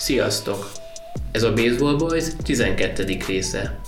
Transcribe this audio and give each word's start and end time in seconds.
Sziasztok! 0.00 0.70
Ez 1.32 1.42
a 1.42 1.52
Baseball 1.52 1.96
Boys 1.96 2.24
12. 2.42 3.06
része. 3.26 3.80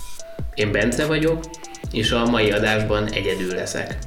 Én 0.53 0.71
Bence 0.71 1.05
vagyok, 1.05 1.43
és 1.91 2.11
a 2.11 2.25
mai 2.25 2.51
adásban 2.51 3.11
egyedül 3.11 3.53
leszek. 3.53 3.97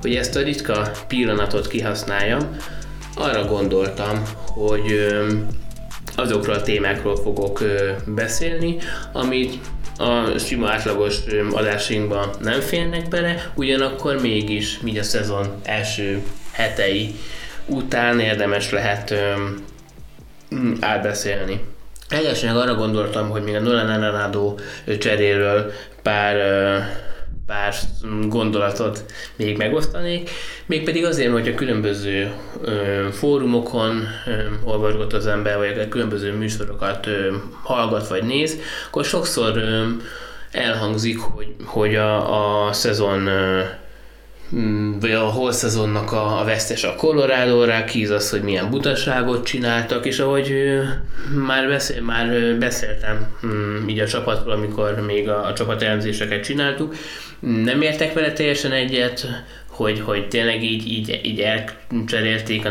Hogy 0.00 0.14
ezt 0.14 0.36
a 0.36 0.42
ritka 0.42 0.90
pillanatot 1.06 1.68
kihasználjam, 1.68 2.56
arra 3.14 3.44
gondoltam, 3.44 4.22
hogy 4.46 5.08
azokról 6.16 6.54
a 6.54 6.62
témákról 6.62 7.16
fogok 7.16 7.62
beszélni, 8.06 8.76
amit 9.12 9.54
a 9.98 10.38
sima 10.38 10.70
átlagos 10.70 11.16
adásinkban 11.52 12.30
nem 12.40 12.60
férnek 12.60 13.08
bele, 13.08 13.52
ugyanakkor 13.54 14.20
mégis, 14.20 14.78
így 14.84 14.98
a 14.98 15.02
szezon 15.02 15.60
első 15.62 16.22
hetei 16.52 17.14
után 17.66 18.20
érdemes 18.20 18.70
lehet 18.70 19.14
átbeszélni. 20.80 21.60
Egyesleg 22.08 22.56
arra 22.56 22.74
gondoltam, 22.74 23.28
hogy 23.28 23.42
még 23.42 23.54
a 23.54 23.60
Nolan 23.60 23.88
Arenado 23.88 24.54
cseréről 24.98 25.72
pár 26.02 26.36
pár 27.50 27.74
gondolatot 28.28 29.04
még 29.36 29.56
megosztanék, 29.56 30.30
mégpedig 30.66 31.04
azért, 31.04 31.32
hogy 31.32 31.48
a 31.48 31.54
különböző 31.54 32.32
fórumokon 33.12 34.06
ö, 34.26 34.30
olvasgat 34.64 35.12
az 35.12 35.26
ember, 35.26 35.56
vagy 35.56 35.78
a 35.78 35.88
különböző 35.88 36.32
műsorokat 36.32 37.08
hallgat 37.62 38.08
vagy 38.08 38.22
néz, 38.22 38.56
akkor 38.86 39.04
sokszor 39.04 39.62
elhangzik, 40.50 41.18
hogy, 41.18 41.54
hogy 41.64 41.94
a, 41.94 42.66
a 42.66 42.72
szezon 42.72 43.28
vagy 45.00 45.12
a 45.12 45.22
whole 45.22 45.52
szezonnak 45.52 46.12
a, 46.12 46.40
a 46.40 46.44
vesztes 46.44 46.84
a 46.84 46.94
Colorado 46.94 47.64
Rockies, 47.64 48.08
az, 48.08 48.30
hogy 48.30 48.42
milyen 48.42 48.70
butaságot 48.70 49.44
csináltak, 49.44 50.06
és 50.06 50.18
ahogy 50.18 50.54
már, 51.46 51.68
beszél, 51.68 52.02
már 52.02 52.56
beszéltem 52.58 53.26
mm, 53.46 53.88
így 53.88 53.98
a 53.98 54.06
csapatról, 54.06 54.52
amikor 54.52 55.00
még 55.06 55.28
a, 55.28 55.46
a 55.46 55.52
csapat 55.52 55.82
elemzéseket 55.82 56.44
csináltuk, 56.44 56.94
nem 57.40 57.82
értek 57.82 58.12
vele 58.12 58.32
teljesen 58.32 58.72
egyet, 58.72 59.26
hogy, 59.66 60.00
hogy 60.00 60.28
tényleg 60.28 60.62
így, 60.62 60.86
így, 60.92 61.20
így 61.22 61.40
elcserélték 61.40 62.66
a 62.66 62.70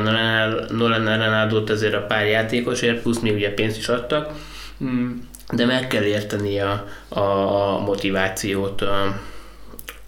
Nolan 0.69 1.07
Arenado-t 1.07 1.69
azért 1.69 1.94
a 1.94 2.05
pár 2.05 2.27
játékosért, 2.27 3.02
plusz 3.02 3.19
még 3.19 3.33
ugye 3.33 3.53
pénzt 3.53 3.77
is 3.77 3.88
adtak, 3.88 4.31
mm, 4.83 5.11
de 5.53 5.66
meg 5.66 5.88
kell 5.88 6.03
érteni 6.03 6.59
a, 6.59 6.88
a 7.09 7.80
motivációt 7.80 8.83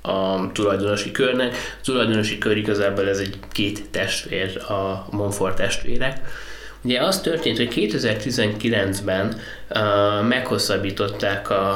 a, 0.02 0.52
tulajdonosi 0.52 1.12
körnek. 1.12 1.56
A 1.56 1.84
tulajdonosi 1.84 2.38
kör 2.38 2.58
igazából 2.58 3.10
ez 3.10 3.18
egy 3.18 3.40
két 3.52 3.90
testvér, 3.90 4.58
a 4.58 5.08
Monfort 5.12 5.56
testvérek. 5.56 6.20
Ugye 6.84 7.02
az 7.02 7.22
történt, 7.22 7.58
hogy 7.58 7.74
2019-ben 7.76 9.38
uh, 9.70 10.28
meghosszabbították 10.28 11.50
a, 11.50 11.70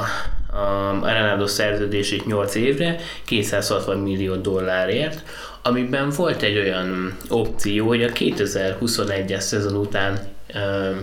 a 0.55 0.99
Arenado 1.01 1.47
szerződését 1.47 2.25
8 2.25 2.55
évre 2.55 2.95
260 3.25 3.97
millió 3.97 4.35
dollárért, 4.35 5.23
amiben 5.61 6.09
volt 6.09 6.41
egy 6.41 6.57
olyan 6.57 7.17
opció, 7.29 7.87
hogy 7.87 8.03
a 8.03 8.09
2021-es 8.09 9.39
szezon 9.39 9.75
után 9.75 10.19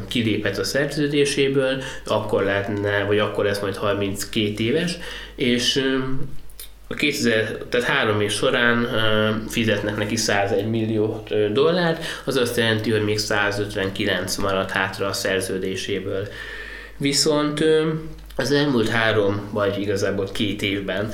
kilépett 0.08 0.58
a 0.58 0.64
szerződéséből, 0.64 1.82
akkor 2.06 2.42
lehetne, 2.42 3.04
vagy 3.04 3.18
akkor 3.18 3.44
lesz 3.44 3.60
majd 3.60 3.76
32 3.76 4.62
éves, 4.62 4.98
és 5.34 5.84
a 6.92 6.94
2000, 6.94 7.58
tehát 7.68 7.86
három 7.86 8.20
év 8.20 8.30
során 8.30 8.88
fizetnek 9.48 9.96
neki 9.96 10.16
101 10.16 10.66
millió 10.66 11.22
dollárt, 11.52 12.04
az 12.24 12.36
azt 12.36 12.56
jelenti, 12.56 12.90
hogy 12.90 13.04
még 13.04 13.18
159 13.18 14.36
maradt 14.36 14.70
hátra 14.70 15.06
a 15.06 15.12
szerződéséből. 15.12 16.28
Viszont 16.96 17.64
az 18.36 18.50
elmúlt 18.50 18.88
három, 18.88 19.48
vagy 19.52 19.80
igazából 19.80 20.28
két 20.32 20.62
évben 20.62 21.12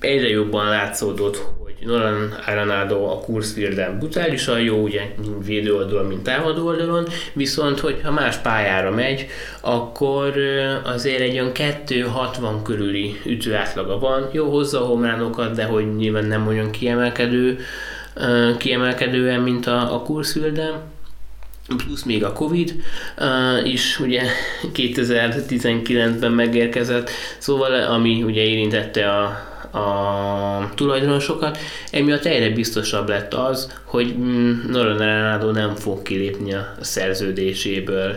egyre 0.00 0.28
jobban 0.28 0.68
látszódott, 0.68 1.44
Nolan 1.80 2.34
Arenado 2.46 3.04
a 3.04 3.20
Kurzfielden 3.20 3.98
brutálisan 3.98 4.60
jó, 4.60 4.82
ugye 4.82 5.14
védő 5.44 5.74
oldalon, 5.74 6.06
mint 6.06 6.22
támadó 6.22 6.66
oldalon, 6.66 7.06
viszont 7.32 7.80
hogyha 7.80 8.12
más 8.12 8.36
pályára 8.36 8.90
megy, 8.90 9.26
akkor 9.60 10.34
azért 10.84 11.20
egy 11.20 11.32
olyan 11.32 11.52
260 11.52 12.62
körüli 12.62 13.20
ütőátlaga 13.24 13.98
van. 13.98 14.28
Jó 14.32 14.50
hozza 14.50 14.82
a 14.82 14.86
homránokat, 14.86 15.54
de 15.54 15.64
hogy 15.64 15.96
nyilván 15.96 16.24
nem 16.24 16.46
olyan 16.46 16.70
kiemelkedő, 16.70 17.58
kiemelkedően, 18.58 19.40
mint 19.40 19.66
a, 19.66 19.94
a 19.94 20.02
Kurzfielden 20.02 20.72
plusz 21.76 22.02
még 22.02 22.24
a 22.24 22.32
Covid 22.32 22.74
is 23.64 24.00
ugye 24.00 24.22
2019-ben 24.76 26.32
megérkezett, 26.32 27.10
szóval 27.38 27.72
ami 27.72 28.22
ugye 28.22 28.42
érintette 28.42 29.10
a, 29.10 29.54
a 29.76 30.70
tulajdonosokat, 30.74 31.58
emiatt 31.90 32.24
egyre 32.24 32.50
biztosabb 32.50 33.08
lett 33.08 33.34
az, 33.34 33.80
hogy 33.84 34.14
mm, 34.18 34.52
Nolan 34.70 34.96
Arenado 34.96 35.50
nem 35.50 35.74
fog 35.74 36.02
kilépni 36.02 36.54
a 36.54 36.74
szerződéséből. 36.80 38.16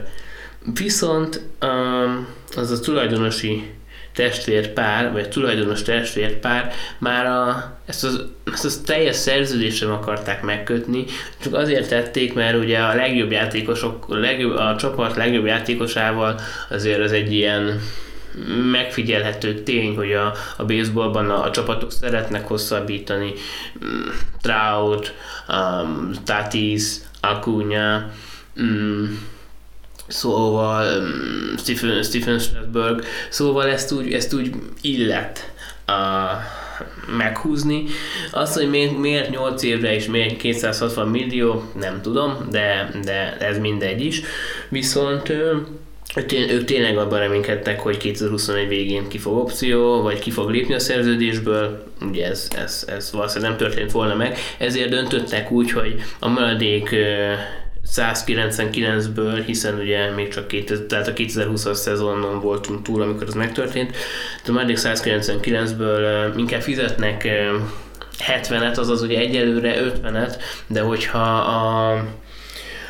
Viszont 0.74 1.42
um, 1.62 2.28
az 2.56 2.72
a 2.72 2.80
tulajdonosi 2.80 3.72
testvérpár, 4.14 5.12
vagy 5.12 5.30
tulajdonos 5.30 5.82
testvérpár 5.82 6.74
már 6.98 7.26
a, 7.26 7.78
ezt, 7.86 8.04
az, 8.04 8.26
ezt 8.54 8.66
az 8.66 8.82
teljes 8.86 9.16
szerződést 9.16 9.78
sem 9.78 9.92
akarták 9.92 10.42
megkötni, 10.42 11.06
csak 11.42 11.54
azért 11.54 11.90
tették, 11.90 12.34
mert 12.34 12.58
ugye 12.58 12.78
a 12.80 12.96
legjobb 12.96 13.32
játékosok, 13.32 14.06
a, 14.10 14.16
legjobb, 14.16 14.56
a 14.56 14.76
csapat 14.80 15.16
legjobb 15.16 15.46
játékosával 15.46 16.40
azért 16.70 17.00
az 17.00 17.12
egy 17.12 17.34
ilyen 17.34 17.82
megfigyelhető 18.72 19.64
tény, 19.64 19.96
hogy 19.96 20.12
a, 20.14 20.34
a 20.58 20.66
baseballban 20.66 21.30
a, 21.30 21.44
a 21.44 21.52
csapatok 21.52 21.92
szeretnek 21.92 22.48
hosszabbítani. 22.48 23.34
Trout, 24.42 25.14
um, 25.48 26.12
Tatis, 26.24 26.84
Acuna, 27.22 28.12
um, 28.58 29.28
szóval 30.08 30.98
um, 30.98 31.58
Stephen, 31.58 32.04
Stephen 32.04 32.40
Strasburg, 32.40 33.04
szóval 33.30 33.68
ezt 33.68 33.92
úgy, 33.92 34.14
ezt 34.14 34.34
úgy 34.34 34.56
illet 34.82 35.52
uh, 35.88 35.96
meghúzni. 37.18 37.84
Azt, 38.32 38.54
hogy 38.54 38.70
miért, 38.70 38.98
miért 38.98 39.30
8 39.30 39.64
évre 39.64 39.94
és 39.94 40.06
miért 40.06 40.38
260 40.38 41.08
millió, 41.08 41.72
nem 41.80 42.02
tudom, 42.02 42.48
de, 42.52 42.90
de 43.04 43.38
ez 43.38 43.58
mindegy 43.58 44.06
is. 44.06 44.22
Viszont 44.70 45.34
ők 46.32 46.64
tényleg 46.64 46.98
abban 46.98 47.20
reménykedtek, 47.20 47.80
hogy 47.80 47.98
2021 47.98 48.68
végén 48.68 49.08
ki 49.08 49.18
fog 49.18 49.38
opció, 49.38 50.02
vagy 50.02 50.20
ki 50.20 50.32
fog 50.32 50.50
lépni 50.50 50.74
a 50.74 50.80
szerződésből, 50.80 51.84
ugye 52.02 52.26
ez, 52.26 52.48
ez, 52.56 52.86
ez 52.88 53.12
valószínűleg 53.12 53.50
nem 53.50 53.60
történt 53.60 53.92
volna 53.92 54.16
meg, 54.16 54.38
ezért 54.58 54.90
döntöttek 54.90 55.52
úgy, 55.52 55.72
hogy 55.72 55.96
a 56.20 56.28
maradék 56.28 56.96
199-ből, 57.96 59.44
hiszen 59.46 59.80
ugye 59.80 60.12
még 60.12 60.28
csak 60.28 60.48
2000, 60.48 60.86
tehát 60.86 61.08
a 61.08 61.14
2020-as 61.14 61.74
szezonon 61.74 62.40
voltunk 62.40 62.82
túl, 62.82 63.02
amikor 63.02 63.28
ez 63.28 63.34
megtörtént, 63.34 63.92
de 64.44 64.50
a 64.50 64.54
maradék 64.54 64.78
199-ből 64.80 66.34
inkább 66.38 66.62
fizetnek 66.62 67.28
70-et, 68.20 68.78
azaz 68.78 69.02
ugye 69.02 69.20
egyelőre 69.20 69.76
50-et, 69.82 70.42
de 70.68 70.82
hogyha 70.82 71.38
a 71.38 72.04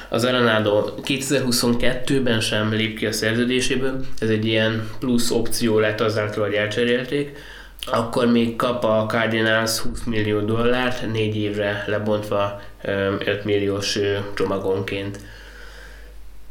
az 0.10 0.24
Arenado 0.24 0.94
2022-ben 1.04 2.40
sem 2.40 2.72
lép 2.72 2.98
ki 2.98 3.06
a 3.06 3.12
szerződéséből, 3.12 4.06
ez 4.20 4.30
egy 4.30 4.46
ilyen 4.46 4.90
plusz 5.00 5.32
opció 5.32 5.80
lett 5.80 6.02
azáltal, 6.02 6.44
hogy 6.44 6.54
elcserélték, 6.54 7.38
akkor 7.86 8.32
még 8.32 8.56
kap 8.56 8.84
a 8.84 9.06
Cardinals 9.08 9.78
20 9.78 10.04
millió 10.04 10.40
dollárt, 10.40 11.12
négy 11.12 11.36
évre 11.36 11.84
lebontva 11.88 12.62
5 12.82 13.44
milliós 13.44 14.00
csomagonként. 14.36 15.20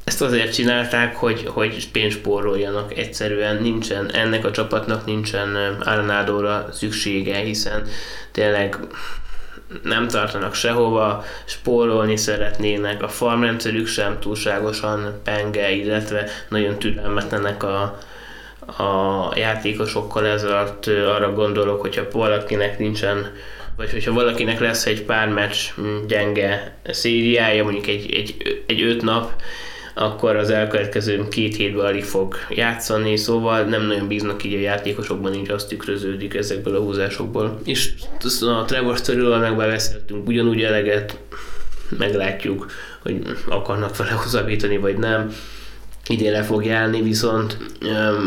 Ezt 0.05 0.23
azért 0.23 0.55
csinálták, 0.55 1.17
hogy, 1.17 1.45
hogy 1.47 1.91
pénzt 1.91 2.17
spóroljanak. 2.17 2.97
Egyszerűen 2.97 3.63
nincsen, 3.63 4.11
ennek 4.15 4.45
a 4.45 4.51
csapatnak 4.51 5.07
nincsen 5.07 5.57
Arenadóra 5.81 6.69
szüksége, 6.73 7.37
hiszen 7.37 7.87
tényleg 8.33 8.77
nem 9.83 10.09
tartanak 10.09 10.55
sehova, 10.55 11.25
spórolni 11.45 12.17
szeretnének, 12.17 13.03
a 13.03 13.09
farmrendszerük 13.09 13.87
sem 13.87 14.19
túlságosan 14.21 15.21
penge, 15.25 15.71
illetve 15.71 16.29
nagyon 16.49 16.79
türelmetlenek 16.79 17.63
a, 17.63 17.99
a 18.67 19.33
játékosokkal, 19.37 20.27
ezért 20.27 20.87
arra 20.87 21.33
gondolok, 21.33 21.81
hogyha 21.81 22.03
valakinek 22.13 22.79
nincsen 22.79 23.33
vagy 23.79 23.91
hogyha 23.91 24.13
valakinek 24.13 24.61
lesz 24.61 24.87
egy 24.87 25.03
pár 25.03 25.29
meccs 25.29 25.57
gyenge 26.07 26.77
szériája, 26.91 27.63
mondjuk 27.63 27.87
egy, 27.87 28.13
egy, 28.13 28.63
egy 28.67 28.83
öt 28.83 29.03
nap, 29.03 29.33
akkor 29.99 30.37
az 30.37 30.51
elkövetkező 30.51 31.29
két 31.29 31.57
hétben 31.57 31.87
alig 31.87 32.05
fog 32.05 32.35
játszani, 32.51 33.17
szóval 33.17 33.63
nem 33.63 33.87
nagyon 33.87 34.09
bíznak 34.09 34.45
így 34.45 34.55
a 34.55 34.59
játékosokban, 34.59 35.35
így 35.35 35.51
azt 35.51 35.69
tükröződik 35.69 36.35
ezekből 36.35 36.77
a 36.77 36.81
húzásokból. 36.81 37.61
És 37.65 37.93
a 38.41 38.65
Trevor 38.65 38.97
Story-ról 38.97 39.39
megbeszéltünk 39.39 40.29
ugyanúgy 40.29 40.63
eleget, 40.63 41.19
meglátjuk, 41.99 42.67
hogy 43.03 43.23
akarnak 43.49 43.97
vele 43.97 44.11
hozzávítani, 44.11 44.77
vagy 44.77 44.99
nem. 44.99 45.33
idénre 46.09 46.43
fog 46.43 46.65
járni, 46.65 47.03
viszont 47.03 47.57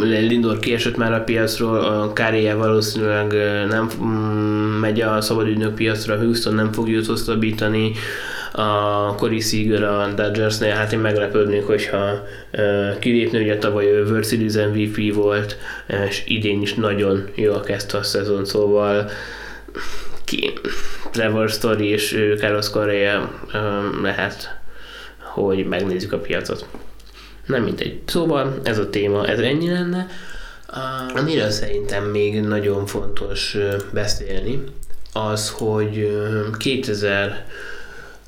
Lindor 0.01 0.59
kiesett 0.59 0.97
már 0.97 1.13
a 1.13 1.23
piacról, 1.23 1.79
a 1.79 2.13
Káréje 2.13 2.55
valószínűleg 2.55 3.33
nem 3.69 3.89
mm, 4.03 4.79
megy 4.79 5.01
a 5.01 5.21
szabadügynök 5.21 5.75
piacra, 5.75 6.17
Houston 6.17 6.53
nem 6.53 6.71
fog 6.71 6.89
őt 6.89 7.05
hosszabbítani, 7.05 7.91
a 8.51 9.15
Corey 9.15 9.39
Seager 9.39 9.83
a 9.83 10.13
Dodgersnél, 10.15 10.73
hát 10.73 10.93
én 10.93 10.99
meglepődnék, 10.99 11.65
hogyha 11.65 12.23
kilépni, 12.99 13.39
ugye 13.39 13.57
tavaly 13.57 13.85
ő 13.85 14.05
World 14.05 14.25
Series 14.25 14.53
MVP 14.53 15.13
volt, 15.13 15.57
és 16.07 16.23
idén 16.27 16.61
is 16.61 16.73
nagyon 16.73 17.29
jól 17.35 17.59
kezdte 17.59 17.97
a 17.97 18.03
szezon, 18.03 18.45
szóval 18.45 19.09
ki, 20.23 20.53
Trevor 21.11 21.49
Story 21.49 21.87
és 21.87 22.35
Carlos 22.37 22.69
Correa 22.69 23.39
lehet, 24.01 24.59
hogy 25.17 25.67
megnézzük 25.67 26.13
a 26.13 26.19
piacot. 26.19 26.65
Nem 27.45 27.63
mindegy. 27.63 27.99
Szóval 28.05 28.59
ez 28.63 28.77
a 28.77 28.89
téma, 28.89 29.27
ez 29.27 29.39
ennyi 29.39 29.69
lenne. 29.69 30.07
Amiről 31.15 31.49
szerintem 31.49 32.03
még 32.03 32.41
nagyon 32.41 32.85
fontos 32.85 33.57
beszélni, 33.93 34.63
az, 35.13 35.49
hogy 35.49 36.17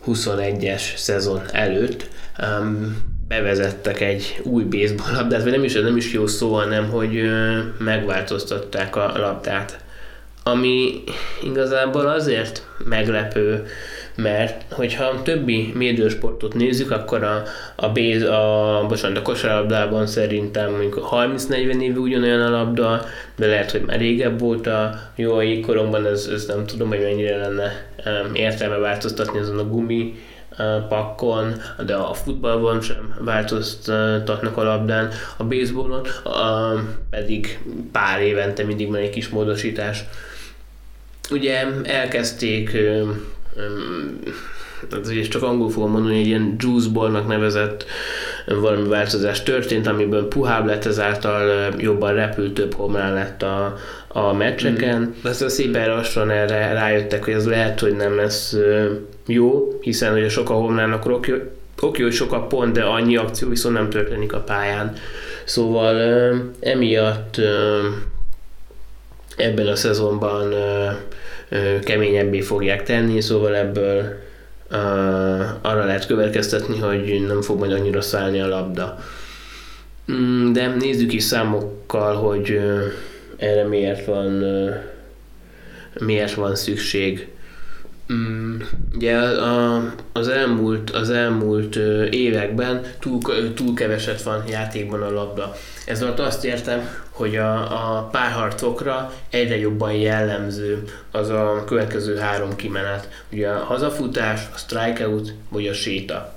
2021-es 0.06 0.96
szezon 0.96 1.42
előtt 1.52 2.08
um, 2.40 2.98
bevezettek 3.28 4.02
egy 4.02 4.42
új 4.44 4.64
baseball 4.64 5.14
labdát, 5.14 5.44
vagy 5.44 5.52
nem 5.52 5.64
is, 5.64 5.74
nem 5.74 5.98
is 5.98 6.14
jó 6.14 6.28
szó, 6.28 6.54
hanem 6.54 6.90
hogy 6.90 7.22
megváltoztatták 7.78 8.96
a 8.96 9.12
labdát. 9.16 9.80
Ami 10.44 11.04
igazából 11.44 12.08
azért 12.08 12.68
meglepő, 12.86 13.66
mert 14.16 14.74
hogyha 14.74 15.04
a 15.04 15.22
többi 15.22 15.72
médősportot 15.76 16.54
nézzük, 16.54 16.92
akkor 16.92 17.24
a, 17.24 17.44
a, 17.76 17.90
béz, 17.90 18.24
a, 18.24 18.86
bocsánat, 18.88 19.18
a 19.18 19.22
kosárlabdában 19.22 20.08
szerintem 20.08 20.72
mondjuk 20.72 21.08
30-40 21.12 21.82
éve 21.82 22.00
ugyanolyan 22.00 22.42
a 22.42 22.50
labda, 22.50 23.06
de 23.36 23.48
lehet, 23.48 23.72
hogy 23.72 23.82
már 23.82 24.00
régebb 24.00 24.40
volt 24.40 24.68
a 24.68 25.00
jó 25.16 25.38
koromban, 25.62 26.06
ez, 26.06 26.30
ez 26.34 26.46
nem 26.46 26.66
tudom, 26.66 26.88
hogy 26.88 27.02
mennyire 27.02 27.38
lenne 27.38 27.86
értelme 28.34 28.78
változtatni 28.78 29.40
azon 29.40 29.60
a 29.60 29.68
gumi 29.68 30.14
pakkon, 30.90 31.62
de 31.86 31.96
a 31.96 32.14
futballban 32.14 32.82
sem 32.82 33.16
változtatnak 33.20 34.58
a 34.58 34.64
labdán, 34.64 35.10
a 35.38 35.44
baseballon 35.44 36.08
pedig 37.10 37.60
pár 37.92 38.22
évente 38.22 38.64
mindig 38.64 38.90
van 38.90 39.00
egy 39.00 39.10
kis 39.10 39.30
módosítás. 39.30 40.04
Ugye 41.32 41.66
elkezdték 41.84 42.78
ez 44.92 45.10
ugye 45.10 45.22
csak 45.22 45.44
angol 45.44 45.70
fogom 45.70 45.92
mondani, 45.92 46.18
hogy 46.18 46.28
ilyen 46.28 46.56
juiceballnak 46.60 47.28
nevezett 47.28 47.86
valami 48.46 48.88
változás 48.88 49.44
történt, 49.44 49.88
amiből 49.88 50.28
puhább 50.28 50.66
lett, 50.66 50.86
ezáltal 50.86 51.74
jobban 51.78 52.14
repült, 52.14 52.54
több 52.54 52.74
homlán 52.74 53.14
lett 53.14 53.42
a, 53.42 53.78
a 54.08 54.34
meccseken. 54.34 55.02
Mm. 55.02 55.30
Aztán 55.30 55.50
szépen 55.50 55.90
lassan 55.90 56.30
erre 56.30 56.74
rájöttek, 56.74 57.24
hogy 57.24 57.34
ez 57.34 57.46
lehet, 57.46 57.80
hogy 57.80 57.96
nem 57.96 58.16
lesz 58.16 58.56
jó, 59.28 59.78
hiszen 59.82 60.12
hogy 60.12 60.30
sok 60.30 60.50
a 60.50 60.54
homlán, 60.54 60.92
akkor 60.92 61.20
oké, 61.82 62.04
hogy 62.04 62.14
sok 62.14 62.34
a 62.34 62.48
pont, 62.48 62.74
de 62.74 62.84
annyi 62.84 63.18
akció 63.18 63.50
viszont 63.50 63.76
nem 63.76 63.90
történik 63.90 64.34
a 64.34 64.40
pályán. 64.40 64.94
Szóval 65.44 65.96
emiatt 66.60 67.42
ebben 69.38 69.68
a 69.68 69.76
szezonban 69.76 70.54
keményebbé 71.84 72.42
fogják 72.42 72.84
tenni, 72.84 73.22
szóval 73.22 73.56
ebből 73.56 74.22
arra 75.62 75.86
lehet 75.86 76.06
következtetni, 76.06 76.80
hogy 76.80 77.26
nem 77.28 77.42
fog 77.42 77.60
majd 77.60 77.72
annyira 77.72 78.02
szállni 78.02 78.40
a 78.40 78.48
labda. 78.48 79.00
Mm, 80.12 80.52
de 80.52 80.68
nézzük 80.68 81.14
is 81.14 81.24
számokkal, 81.24 82.16
hogy 82.16 82.60
erre 83.38 83.68
miért 83.68 84.06
van, 84.06 84.44
miért 86.00 86.34
van 86.34 86.56
szükség. 86.56 87.28
Mm, 88.14 88.60
ugye 88.96 89.18
az 90.12 90.28
elmúlt, 90.28 90.90
az 90.90 91.10
elmúlt 91.10 91.76
években 92.10 92.82
túl, 93.00 93.20
túl 93.56 93.74
keveset 93.74 94.22
van 94.22 94.44
játékban 94.48 95.02
a 95.02 95.12
labda. 95.12 95.56
Ez 95.86 96.02
alatt 96.02 96.20
azt 96.20 96.46
értem, 96.46 97.03
hogy 97.14 97.36
a, 97.36 97.56
a 97.98 98.04
párharcokra 98.12 99.14
egyre 99.30 99.58
jobban 99.58 99.92
jellemző 99.94 100.84
az 101.12 101.30
a 101.30 101.64
következő 101.66 102.16
három 102.16 102.56
kimenet. 102.56 103.10
Ugye 103.32 103.50
a 103.50 103.64
hazafutás, 103.64 104.42
a 104.54 104.58
strikeout 104.58 105.34
vagy 105.50 105.68
a 105.68 105.74
séta. 105.74 106.34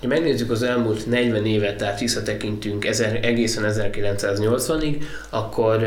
Ha 0.00 0.06
megnézzük 0.06 0.50
az 0.50 0.62
elmúlt 0.62 1.06
40 1.06 1.46
évet, 1.46 1.76
tehát 1.76 2.00
visszatekintünk 2.00 2.84
ezer, 2.84 3.18
egészen 3.22 3.64
1980-ig, 3.66 5.02
akkor 5.30 5.82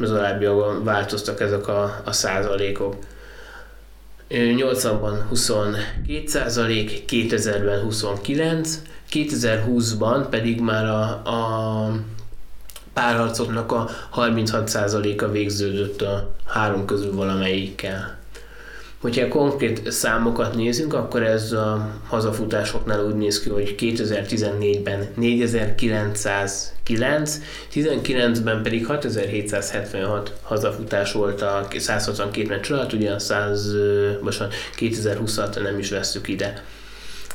az 0.00 0.10
alábbiakban 0.10 0.84
változtak 0.84 1.40
ezek 1.40 1.68
a, 1.68 2.00
a 2.04 2.12
százalékok. 2.12 2.96
80-ban 4.30 5.14
22 5.28 6.26
százalék, 6.26 7.04
2000-ben 7.08 7.80
29, 7.80 8.78
2020-ban 9.12 10.26
pedig 10.30 10.60
már 10.60 10.84
a, 10.84 11.02
a 11.10 11.92
párharcoknak 12.92 13.72
a 13.72 13.88
36%-a 14.14 15.28
végződött 15.28 16.02
a 16.02 16.34
három 16.46 16.84
közül 16.84 17.14
valamelyikkel. 17.14 18.18
Hogyha 19.00 19.28
konkrét 19.28 19.92
számokat 19.92 20.54
nézünk, 20.54 20.94
akkor 20.94 21.22
ez 21.22 21.52
a 21.52 21.90
hazafutásoknál 22.06 23.04
úgy 23.04 23.14
néz 23.14 23.40
ki, 23.40 23.48
hogy 23.48 23.74
2014-ben 23.78 25.06
4909, 25.14 27.40
19-ben 27.74 28.62
pedig 28.62 28.86
6776 28.86 30.32
hazafutás 30.42 31.12
volt 31.12 31.42
a 31.42 31.66
162 31.76 32.48
meccs 32.48 32.70
alatt, 32.70 32.92
ugye 32.92 33.10
a 33.10 33.18
100, 33.18 33.72
most 34.22 34.44
2020-at 34.78 35.62
nem 35.62 35.78
is 35.78 35.90
veszük 35.90 36.28
ide. 36.28 36.64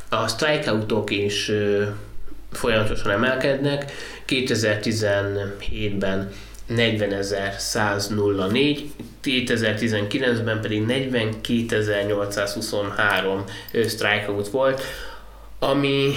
A 0.10 0.28
strikeoutok 0.28 1.12
is 1.12 1.52
folyamatosan 2.54 3.12
emelkednek, 3.12 3.92
2017-ben 4.28 6.32
40.104, 6.70 8.80
2019-ben 9.24 10.62
pedig 10.62 10.86
42.823 10.88 13.40
strikeout 13.88 14.48
volt, 14.48 14.82
ami 15.60 16.14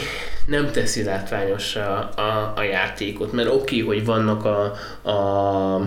nem 0.47 0.73
teszi 0.73 1.03
látványosra 1.03 1.99
a, 1.99 2.53
a 2.57 2.63
játékot, 2.63 3.33
mert 3.33 3.49
oké, 3.49 3.83
okay, 3.83 3.97
hogy 3.97 4.05
vannak 4.05 4.45
a, 4.45 4.63
a 5.11 5.81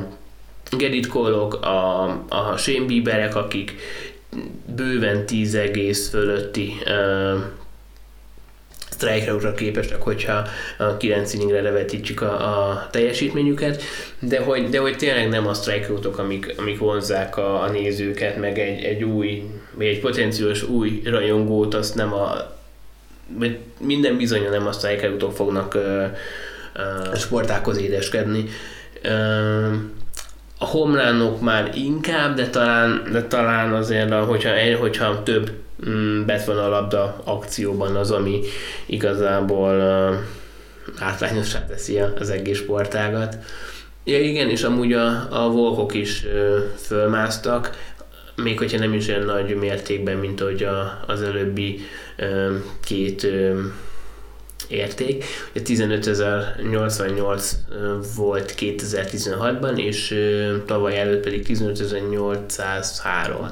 Gerrit 0.77 1.07
Cole-ok, 1.07 1.53
a, 1.53 2.03
a 2.29 2.57
Shane 2.57 2.85
Bieberek, 2.85 3.35
akik 3.35 3.75
bőven 4.75 5.25
10 5.25 5.55
egész 5.55 6.09
fölötti 6.09 6.73
uh, 6.85 7.39
strikeoutra 8.99 9.53
képesek, 9.53 10.01
hogyha 10.01 10.47
a 10.77 10.97
9 10.97 11.33
inningre 11.33 11.61
levetítsük 11.61 12.21
a, 12.21 12.31
a 12.69 12.87
teljesítményüket, 12.91 13.81
de 14.19 14.39
hogy, 14.39 14.69
de 14.69 14.79
hogy 14.79 14.97
tényleg 14.97 15.29
nem 15.29 15.47
a 15.47 15.53
strikeoutok, 15.53 16.17
amik, 16.17 16.55
amik 16.57 16.79
vonzák 16.79 17.37
a, 17.37 17.61
a 17.61 17.69
nézőket, 17.69 18.37
meg 18.37 18.59
egy, 18.59 18.83
egy 18.83 19.03
új, 19.03 19.43
vagy 19.73 19.85
egy 19.85 19.99
potenciális 19.99 20.63
új 20.63 21.01
rajongót, 21.05 21.73
azt 21.73 21.95
nem 21.95 22.13
a 22.13 22.57
minden 23.77 24.17
bizony 24.17 24.49
nem 24.49 24.67
a 24.67 24.71
strikeoutok 24.71 25.31
fognak 25.31 25.75
uh, 25.75 25.83
uh, 26.75 27.15
sportákhoz 27.15 27.77
édeskedni. 27.77 28.45
Uh, 29.03 29.73
a 30.57 30.65
homlánok 30.65 31.41
már 31.41 31.71
inkább, 31.75 32.35
de 32.35 32.49
talán, 32.49 33.07
de 33.11 33.23
talán 33.23 33.73
azért, 33.73 34.13
hogyha, 34.13 34.77
hogyha 34.79 35.23
több 35.23 35.51
mm, 35.87 36.25
bet 36.25 36.45
van 36.45 36.57
a 36.57 36.69
labda 36.69 37.21
akcióban 37.23 37.95
az, 37.95 38.11
ami 38.11 38.41
igazából 38.85 39.75
uh, 39.75 40.15
átlányossá 40.99 41.65
teszi 41.65 41.99
az 41.99 42.29
egész 42.29 42.57
sportágat. 42.57 43.37
Ja 44.03 44.21
igen, 44.21 44.49
és 44.49 44.63
amúgy 44.63 44.93
a, 44.93 45.27
a 45.43 45.49
volkok 45.49 45.93
is 45.93 46.25
fölmásztak, 46.77 47.93
még 48.35 48.57
hogyha 48.57 48.77
nem 48.77 48.93
is 48.93 49.07
olyan 49.07 49.25
nagy 49.25 49.55
mértékben, 49.55 50.17
mint 50.17 50.41
ahogy 50.41 50.63
a, 50.63 51.03
az 51.07 51.21
előbbi 51.21 51.79
uh, 52.17 52.55
két 52.83 53.23
uh, 53.23 53.59
érték. 54.69 55.23
Ugye 55.55 55.61
15.088 55.65 57.43
volt 58.15 58.55
2016-ban, 58.59 59.77
és 59.77 60.15
tavaly 60.65 60.99
előtt 60.99 61.23
pedig 61.23 61.45
15.803 61.47 63.51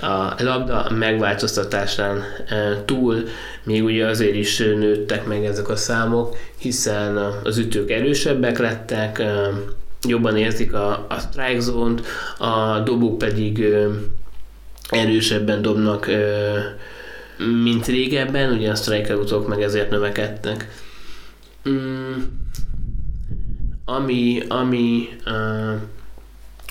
a 0.00 0.34
labda 0.38 0.90
megváltoztatásán 0.90 2.22
túl 2.84 3.22
még 3.62 3.84
ugye 3.84 4.06
azért 4.06 4.34
is 4.34 4.58
nőttek 4.58 5.26
meg 5.26 5.44
ezek 5.44 5.68
a 5.68 5.76
számok, 5.76 6.36
hiszen 6.58 7.16
az 7.42 7.58
ütők 7.58 7.90
erősebbek 7.90 8.58
lettek, 8.58 9.22
jobban 10.08 10.36
érzik 10.36 10.74
a, 10.74 11.06
a 11.08 11.18
strike 11.18 11.60
zone-t, 11.60 12.06
a 12.38 12.80
dobók 12.80 13.18
pedig 13.18 13.64
erősebben 14.88 15.62
dobnak, 15.62 16.10
mint 17.62 17.86
régebben, 17.86 18.52
ugye 18.52 18.70
a 18.70 18.74
strikeoutok 18.74 19.48
meg 19.48 19.62
ezért 19.62 19.90
növekedtek. 19.90 20.68
Mm, 21.68 22.12
ami, 23.84 24.42
ami, 24.48 25.08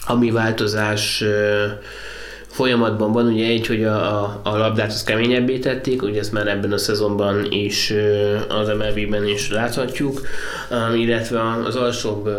ami 0.05 0.31
változás 0.31 1.23
folyamatban 2.53 3.11
van, 3.11 3.27
ugye 3.27 3.45
egy, 3.45 3.67
hogy 3.67 3.83
a, 3.83 4.23
a, 4.23 4.39
a 4.43 4.57
labdát 4.57 4.91
az 4.91 5.03
keményebbé 5.03 5.59
tették, 5.59 6.01
ugye 6.01 6.19
ezt 6.19 6.31
már 6.31 6.47
ebben 6.47 6.71
a 6.71 6.77
szezonban 6.77 7.45
is 7.49 7.93
az 8.49 8.67
MLB-ben 8.67 9.27
is 9.27 9.49
láthatjuk, 9.49 10.21
um, 10.71 10.95
illetve 10.95 11.41
az 11.65 11.75
alsóbb 11.75 12.29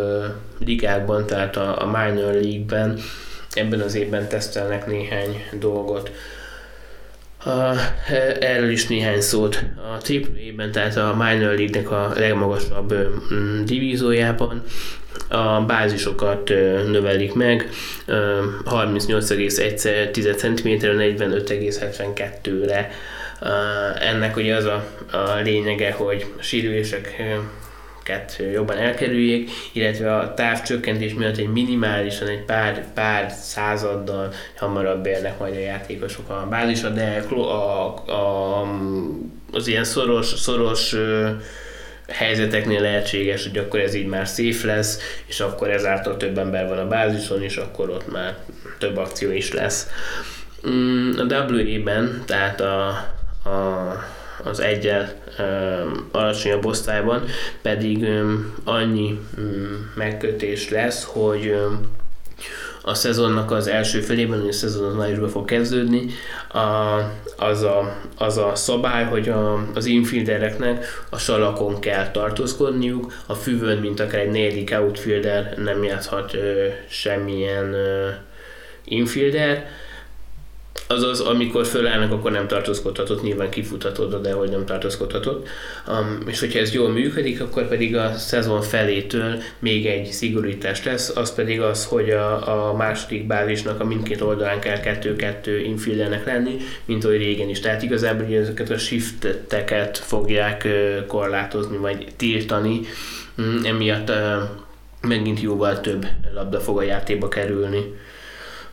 ligákban, 0.65 1.25
tehát 1.25 1.57
a, 1.57 1.81
a 1.81 1.85
minor 1.85 2.33
league-ben 2.33 2.99
ebben 3.51 3.79
az 3.79 3.95
évben 3.95 4.27
tesztelnek 4.27 4.87
néhány 4.87 5.43
dolgot. 5.59 6.11
Uh, 7.45 7.79
erről 8.39 8.69
is 8.69 8.87
néhány 8.87 9.21
szót. 9.21 9.63
A 9.75 10.11
AAA-ben, 10.11 10.71
tehát 10.71 10.97
a 10.97 11.15
minor 11.17 11.55
league-nek 11.55 11.91
a 11.91 12.11
legmagasabb 12.15 12.91
uh, 12.91 13.63
divízójában 13.65 14.63
a 15.27 15.61
bázisokat 15.61 16.49
növelik 16.87 17.33
meg 17.33 17.69
38,1 18.07 20.37
cm-re 20.37 20.93
45,72-re. 20.93 22.91
Ennek 23.99 24.35
ugye 24.35 24.55
az 24.55 24.65
a, 24.65 24.85
a 25.11 25.35
lényege, 25.43 25.91
hogy 25.91 26.25
a 26.39 26.41
sérülések 26.41 27.15
jobban 28.53 28.77
elkerüljék, 28.77 29.49
illetve 29.71 30.15
a 30.15 30.33
távcsökkentés 30.33 31.13
miatt 31.13 31.37
egy 31.37 31.47
minimálisan 31.47 32.27
egy 32.27 32.43
pár, 32.43 32.93
pár 32.93 33.31
századdal 33.31 34.33
hamarabb 34.57 35.05
érnek 35.05 35.39
majd 35.39 35.55
a 35.55 35.59
játékosok 35.59 36.29
a 36.29 36.47
bázisra, 36.49 36.89
de 36.89 37.25
a, 37.29 38.11
a, 38.11 38.61
az 39.51 39.67
ilyen 39.67 39.83
szoros, 39.83 40.25
szoros 40.25 40.95
helyzeteknél 42.07 42.81
lehetséges, 42.81 43.47
hogy 43.47 43.57
akkor 43.57 43.79
ez 43.79 43.93
így 43.93 44.07
már 44.07 44.25
safe 44.25 44.67
lesz, 44.67 44.99
és 45.25 45.39
akkor 45.39 45.69
ezáltal 45.69 46.17
több 46.17 46.37
ember 46.37 46.67
van 46.67 46.77
a 46.77 46.87
bázison, 46.87 47.43
és 47.43 47.57
akkor 47.57 47.89
ott 47.89 48.11
már 48.11 48.37
több 48.77 48.97
akció 48.97 49.31
is 49.31 49.53
lesz. 49.53 49.87
Mm, 50.69 51.11
a 51.17 51.51
WE-ben, 51.51 52.23
tehát 52.25 52.61
a, 52.61 52.87
a, 53.43 53.93
az 54.43 54.59
egyel 54.59 55.13
um, 55.39 56.09
alacsonyabb 56.11 56.65
osztályban 56.65 57.23
pedig 57.61 58.05
annyi 58.63 59.19
um, 59.37 59.91
megkötés 59.95 60.69
lesz, 60.69 61.03
hogy 61.03 61.47
um, 61.47 61.79
a 62.85 62.93
szezonnak 62.93 63.51
az 63.51 63.67
első 63.67 63.99
felében, 63.99 64.39
hogy 64.39 64.49
a 64.49 64.53
szezon 64.53 64.85
az 64.85 64.95
májusban 64.95 65.29
fog 65.29 65.45
kezdődni, 65.45 66.05
a, 66.51 66.59
az, 67.37 67.61
a, 67.61 67.97
az 68.17 68.37
a 68.37 68.55
szabály, 68.55 69.03
hogy 69.03 69.29
a, 69.29 69.65
az 69.73 69.85
infieldereknek 69.85 70.85
a 71.09 71.17
salakon 71.17 71.79
kell 71.79 72.11
tartózkodniuk, 72.11 73.13
a 73.25 73.33
füvön, 73.33 73.77
mint 73.77 73.99
akár 73.99 74.19
egy 74.19 74.31
negyedik 74.31 74.75
outfielder 74.79 75.57
nem 75.57 75.83
játszhat 75.83 76.33
ö, 76.33 76.67
semmilyen 76.89 77.73
ö, 77.73 78.09
infielder, 78.83 79.67
Azaz, 80.87 81.19
amikor 81.19 81.65
fölállnak, 81.65 82.11
akkor 82.11 82.31
nem 82.31 82.47
tartózkodhatott, 82.47 83.23
nyilván 83.23 83.49
kifuthatod, 83.49 84.21
de 84.21 84.33
hogy 84.33 84.49
nem 84.49 84.65
tartózkodhatott. 84.65 85.47
Um, 85.87 86.23
és 86.27 86.39
hogyha 86.39 86.59
ez 86.59 86.73
jól 86.73 86.89
működik, 86.89 87.41
akkor 87.41 87.67
pedig 87.67 87.95
a 87.95 88.13
szezon 88.13 88.61
felétől 88.61 89.41
még 89.59 89.85
egy 89.85 90.05
szigorítás 90.05 90.83
lesz, 90.83 91.15
az 91.15 91.33
pedig 91.33 91.61
az, 91.61 91.85
hogy 91.85 92.09
a, 92.09 92.69
a 92.69 92.73
második 92.73 93.27
bázisnak 93.27 93.79
a 93.79 93.85
mindkét 93.85 94.21
oldalán 94.21 94.59
kell 94.59 94.79
kettő-kettő 94.79 95.59
infieldernek 95.59 96.25
lenni, 96.25 96.57
mint 96.85 97.03
ahogy 97.03 97.17
régen 97.17 97.49
is. 97.49 97.59
Tehát 97.59 97.83
igazából 97.83 98.35
ezeket 98.35 98.69
a 98.69 98.77
shifteket 98.77 99.97
fogják 99.97 100.67
korlátozni, 101.07 101.77
vagy 101.77 102.07
tiltani, 102.15 102.79
mm, 103.41 103.63
emiatt 103.63 104.11
megint 105.01 105.41
jóval 105.41 105.81
több 105.81 106.05
labda 106.33 106.59
fog 106.59 106.77
a 106.77 106.81
játékba 106.81 107.27
kerülni. 107.27 107.93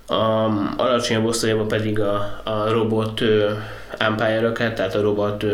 A 0.06 0.48
alacsonyabb 0.76 1.24
osztályban 1.24 1.68
pedig 1.68 2.00
a, 2.00 2.40
a 2.44 2.70
robot 2.70 3.20
umpire 4.08 4.52
tehát 4.52 4.94
a 4.94 5.00
robot 5.00 5.44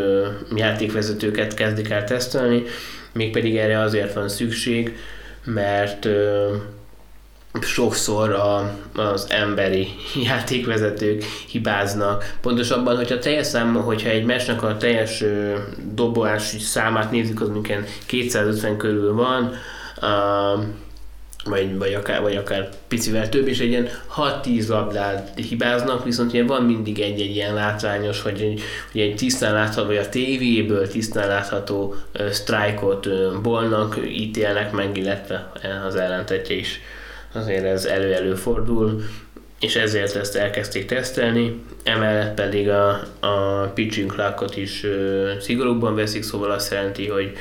játékvezetőket 0.54 1.54
kezdik 1.54 1.90
el 1.90 2.04
tesztelni, 2.04 2.62
mégpedig 3.12 3.56
erre 3.56 3.78
azért 3.80 4.14
van 4.14 4.28
szükség, 4.28 4.96
mert 5.44 6.08
sokszor 7.60 8.32
a, 8.32 8.74
az 9.00 9.26
emberi 9.30 9.88
játékvezetők 10.28 11.22
hibáznak. 11.22 12.34
Pontosabban, 12.40 12.96
hogyha 12.96 13.18
teljes 13.18 13.46
szám, 13.46 13.74
hogyha 13.74 14.08
egy 14.08 14.24
mesnek 14.24 14.62
a 14.62 14.76
teljes 14.76 15.24
dobolási 15.94 16.58
számát 16.58 17.10
nézzük, 17.10 17.40
az 17.40 17.48
minken 17.48 17.84
250 18.06 18.76
körül 18.76 19.14
van, 19.14 19.54
vagy, 21.48 21.78
vagy, 21.78 21.94
akár, 21.94 22.20
vagy 22.20 22.36
akár 22.36 22.68
picivel 22.88 23.28
több, 23.28 23.48
és 23.48 23.58
egy 23.58 23.68
ilyen 23.68 23.88
6-10 24.16 24.68
labdát 24.68 25.38
hibáznak, 25.48 26.04
viszont 26.04 26.30
ugye 26.30 26.44
van 26.44 26.62
mindig 26.62 27.00
egy-egy 27.00 27.34
ilyen 27.34 27.54
látványos, 27.54 28.22
hogy 28.22 28.40
egy, 28.40 28.60
hogy 28.92 29.00
egy 29.00 29.16
tisztán 29.16 29.54
látható, 29.54 29.86
vagy 29.86 29.96
a 29.96 30.08
tévéből 30.08 30.88
tisztán 30.88 31.28
látható 31.28 31.94
uh, 32.18 32.28
sztrájkot 32.28 33.06
uh, 33.06 33.40
bolnak, 33.42 33.98
ítélnek 34.08 34.72
meg, 34.72 34.96
illetve 34.96 35.52
az 35.86 35.94
ellentetje 35.94 36.56
is. 36.56 36.80
Azért 37.32 37.64
ez 37.64 37.84
elő-előfordul, 37.84 39.02
és 39.60 39.76
ezért 39.76 40.16
ezt 40.16 40.36
elkezdték 40.36 40.86
tesztelni, 40.86 41.62
emellett 41.84 42.34
pedig 42.34 42.68
a, 42.68 42.88
a 43.20 43.66
pitching 43.74 44.12
clockot 44.12 44.56
is 44.56 44.82
uh, 44.82 45.38
szigorúbban 45.38 45.94
veszik, 45.94 46.22
szóval 46.22 46.50
azt 46.50 46.72
jelenti, 46.72 47.06
hogy 47.06 47.32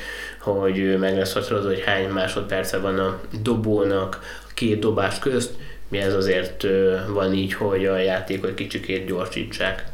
hogy 0.52 0.98
meg 1.00 1.18
lesz 1.18 1.34
határozva, 1.34 1.70
hogy 1.70 1.84
hány 1.86 2.10
másodperce 2.10 2.78
van 2.78 3.00
a 3.00 3.20
dobónak 3.42 4.20
a 4.50 4.54
két 4.54 4.80
dobás 4.80 5.20
közt, 5.20 5.52
mi 5.90 5.98
ez 5.98 6.14
azért 6.14 6.66
van 7.08 7.34
így, 7.34 7.54
hogy 7.54 7.86
a 7.86 7.98
játékot 7.98 8.54
kicsikét 8.54 9.06
gyorsítsák. 9.06 9.86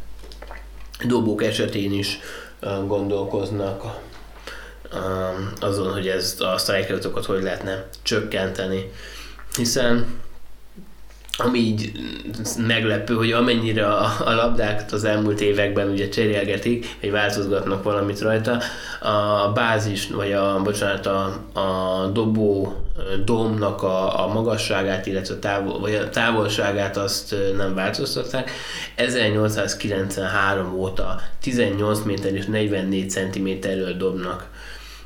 Dobók 1.05 1.43
esetén 1.43 1.93
is 1.93 2.19
gondolkoznak 2.87 3.83
azon, 5.59 5.93
hogy 5.93 6.07
ez 6.07 6.37
a 6.39 6.57
strikeoutokat 6.57 7.25
hogy 7.25 7.43
lehetne 7.43 7.85
csökkenteni, 8.01 8.91
hiszen 9.55 10.21
ami 11.37 11.59
így 11.59 11.91
meglepő, 12.67 13.13
hogy 13.13 13.31
amennyire 13.31 13.87
a, 13.87 14.11
a 14.25 14.33
labdákat 14.35 14.91
az 14.91 15.03
elmúlt 15.03 15.41
években 15.41 15.89
ugye 15.89 16.09
cserélgetik, 16.09 16.95
vagy 17.01 17.11
változgatnak 17.11 17.83
valamit 17.83 18.21
rajta, 18.21 18.61
a 18.99 19.51
bázis, 19.51 20.07
vagy 20.07 20.31
a, 20.31 20.61
bocsánat, 20.63 21.05
a, 21.05 21.39
a 21.53 22.07
dobó 22.07 22.75
domnak 23.25 23.83
a, 23.83 24.23
a 24.23 24.33
magasságát, 24.33 25.05
illetve 25.05 25.35
a 25.35 25.39
távol, 25.39 25.79
vagy 25.79 25.95
a 25.95 26.09
távolságát 26.09 26.97
azt 26.97 27.35
nem 27.57 27.75
változtatták. 27.75 28.51
1893 28.95 30.73
óta 30.73 31.21
18 31.41 31.99
méter 31.99 32.33
és 32.33 32.45
44 32.45 33.09
cm-ről 33.09 33.97
dobnak. 33.97 34.49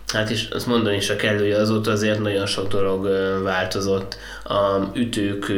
Hát 0.08 0.30
és 0.30 0.48
azt 0.50 0.68
mondani 0.68 0.96
is 0.96 1.16
kell, 1.16 1.38
hogy 1.38 1.52
azóta 1.52 1.92
azért 1.92 2.20
nagyon 2.20 2.46
sok 2.46 2.68
dolog 2.68 3.10
változott. 3.44 4.18
A 4.44 4.80
ütők 4.94 5.52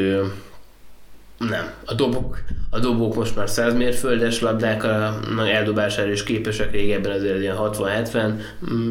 nem. 1.40 1.72
A 1.86 1.94
dobok, 1.94 2.38
a 2.70 2.80
dobok 2.80 3.16
most 3.16 3.36
már 3.36 3.50
100 3.50 3.74
mérföldes 3.74 4.42
labdák 4.42 4.84
eldobására 5.54 6.12
is 6.12 6.24
képesek, 6.24 6.72
régebben 6.72 7.12
azért 7.12 7.40
ilyen 7.40 7.58
60-70 7.60 8.32
mm, 8.74 8.90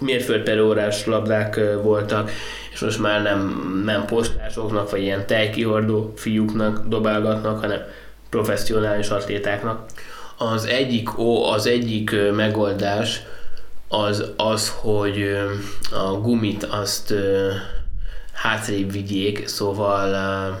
mérföld 0.00 0.42
per 0.42 0.60
órás 0.60 1.06
labdák 1.06 1.60
voltak, 1.82 2.30
és 2.72 2.80
most 2.80 3.00
már 3.00 3.22
nem, 3.22 3.82
nem 3.84 4.04
postásoknak, 4.04 4.90
vagy 4.90 5.02
ilyen 5.02 5.26
tejkihordó 5.26 6.12
fiúknak 6.16 6.88
dobálgatnak, 6.88 7.60
hanem 7.60 7.80
professzionális 8.30 9.08
atlétáknak. 9.08 9.84
Az 10.38 10.64
egyik, 10.64 11.18
ó, 11.18 11.44
az 11.44 11.66
egyik 11.66 12.16
megoldás 12.34 13.22
az 13.88 14.24
az, 14.36 14.72
hogy 14.80 15.38
a 15.90 16.12
gumit 16.12 16.64
azt 16.64 17.14
hátrébb 18.32 18.92
vigyék, 18.92 19.46
szóval 19.46 20.58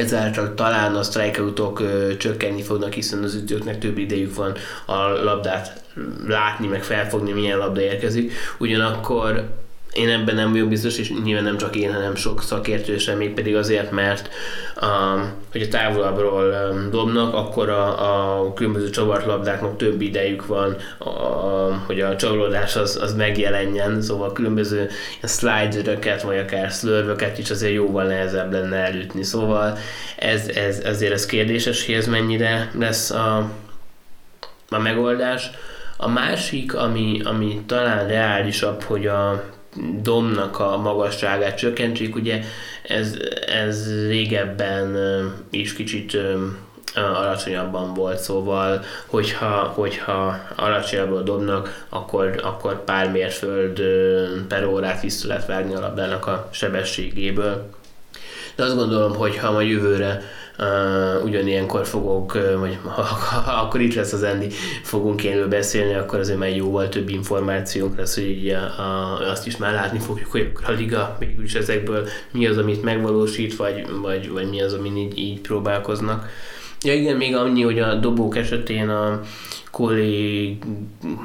ezáltal 0.00 0.54
talán 0.54 0.94
a 0.94 1.02
strikeoutok 1.02 1.82
csökkenni 2.18 2.62
fognak, 2.62 2.92
hiszen 2.92 3.22
az 3.22 3.34
ütőknek 3.34 3.78
több 3.78 3.98
idejük 3.98 4.34
van 4.34 4.52
a 4.86 5.08
labdát 5.08 5.82
látni, 6.26 6.66
meg 6.66 6.82
felfogni, 6.82 7.32
milyen 7.32 7.58
labda 7.58 7.80
érkezik. 7.80 8.32
Ugyanakkor 8.58 9.59
én 9.92 10.08
ebben 10.08 10.34
nem 10.34 10.50
vagyok 10.50 10.68
biztos, 10.68 10.98
és 10.98 11.12
nyilván 11.22 11.44
nem 11.44 11.56
csak 11.56 11.76
én, 11.76 11.92
hanem 11.92 12.14
sok 12.14 12.42
szakértő 12.42 12.98
sem, 12.98 13.16
még 13.16 13.34
pedig 13.34 13.56
azért, 13.56 13.90
mert 13.90 14.28
um, 14.82 15.32
hogy 15.52 15.62
a 15.62 15.68
távolabbról 15.68 16.70
um, 16.72 16.90
dobnak, 16.90 17.34
akkor 17.34 17.68
a, 17.68 18.42
a 18.42 18.52
különböző 18.52 18.90
csavartlabdáknak 18.90 19.76
több 19.76 20.00
idejük 20.00 20.46
van, 20.46 20.76
a, 20.98 21.08
a, 21.08 21.82
hogy 21.86 22.00
a 22.00 22.16
csavarlódás 22.16 22.76
az, 22.76 22.98
az 23.02 23.14
megjelenjen, 23.14 24.02
szóval 24.02 24.32
különböző 24.32 24.88
slideröket, 25.22 26.22
vagy 26.22 26.38
akár 26.38 26.70
slurvöket 26.70 27.38
is 27.38 27.50
azért 27.50 27.72
jóval 27.72 28.04
nehezebb 28.04 28.52
lenne 28.52 28.76
elütni, 28.76 29.22
szóval 29.22 29.78
ez, 30.16 30.48
ez, 30.48 30.78
ezért 30.78 31.12
ez 31.12 31.26
kérdéses, 31.26 31.86
hogy 31.86 31.94
ez 31.94 32.06
mennyire 32.06 32.70
lesz 32.78 33.10
a, 33.10 33.50
a 34.68 34.78
megoldás. 34.78 35.50
A 35.96 36.08
másik, 36.08 36.74
ami, 36.74 37.20
ami 37.24 37.60
talán 37.66 38.08
reálisabb, 38.08 38.82
hogy 38.82 39.06
a 39.06 39.44
domnak 40.02 40.58
a 40.58 40.76
magasságát 40.76 41.58
csökkentsék, 41.58 42.14
ugye 42.14 42.40
ez, 42.82 43.16
ez 43.46 44.06
régebben 44.06 44.96
is 45.50 45.74
kicsit 45.74 46.16
alacsonyabban 46.94 47.94
volt, 47.94 48.18
szóval 48.18 48.84
hogyha, 49.06 49.72
hogyha 49.74 50.38
alacsonyabban 50.56 51.24
dobnak, 51.24 51.84
akkor, 51.88 52.40
akkor 52.42 52.84
pár 52.84 53.10
mérföld 53.10 53.80
per 54.48 54.64
órát 54.64 55.02
vissza 55.02 55.26
lehet 55.26 55.46
vágni 55.46 55.74
a 55.74 55.80
labdának 55.80 56.26
a 56.26 56.48
sebességéből. 56.50 57.70
De 58.54 58.64
azt 58.64 58.76
gondolom, 58.76 59.14
hogy 59.14 59.36
ha 59.36 59.52
majd 59.52 59.68
jövőre 59.68 60.22
uh, 60.60 61.24
ugyanilyenkor 61.24 61.86
fogok, 61.86 62.32
vagy 62.58 62.78
akkor 63.62 63.80
itt 63.80 63.94
lesz 63.94 64.12
az 64.12 64.22
Andy, 64.22 64.48
fogunk 64.82 65.24
élő 65.24 65.48
beszélni, 65.48 65.94
akkor 65.94 66.18
azért 66.18 66.38
már 66.38 66.56
jóval 66.56 66.88
több 66.88 67.08
információnk 67.08 67.96
lesz, 67.96 68.14
hogy 68.14 68.28
így 68.28 68.48
a, 68.48 68.62
a, 68.62 69.18
azt 69.30 69.46
is 69.46 69.56
már 69.56 69.72
látni 69.72 69.98
fogjuk, 69.98 70.30
hogy 70.30 70.52
a 70.66 70.70
liga 70.70 71.16
mégis 71.18 71.54
ezekből 71.54 72.08
mi 72.30 72.46
az, 72.46 72.58
amit 72.58 72.82
megvalósít, 72.82 73.56
vagy, 73.56 73.86
vagy, 74.02 74.30
vagy 74.30 74.48
mi 74.48 74.62
az, 74.62 74.72
amin 74.72 74.96
így, 74.96 75.18
így 75.18 75.40
próbálkoznak. 75.40 76.28
Ja 76.82 76.94
igen, 76.94 77.16
még 77.16 77.36
annyi, 77.36 77.62
hogy 77.62 77.78
a 77.78 77.94
dobók 77.94 78.36
esetén 78.36 78.88
a 78.88 79.20
kollég, 79.70 80.64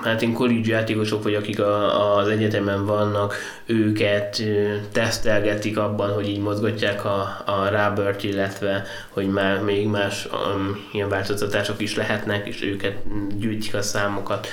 hát 0.03 0.21
én 0.21 0.33
college 0.33 0.71
játékosok 0.71 1.23
vagy, 1.23 1.33
akik 1.33 1.59
a, 1.59 2.15
az 2.17 2.27
egyetemen 2.27 2.85
vannak, 2.85 3.35
őket 3.65 4.43
tesztelgetik 4.91 5.77
abban, 5.77 6.13
hogy 6.13 6.29
így 6.29 6.39
mozgatják 6.39 7.05
a, 7.05 7.43
a 7.45 7.69
Robert, 7.69 8.23
illetve 8.23 8.83
hogy 9.09 9.27
már 9.27 9.61
még 9.61 9.87
más 9.87 10.27
um, 10.31 10.77
ilyen 10.91 11.09
változtatások 11.09 11.81
is 11.81 11.95
lehetnek, 11.95 12.47
és 12.47 12.61
őket 12.61 12.95
gyűjtik 13.37 13.73
a 13.73 13.81
számokat. 13.81 14.47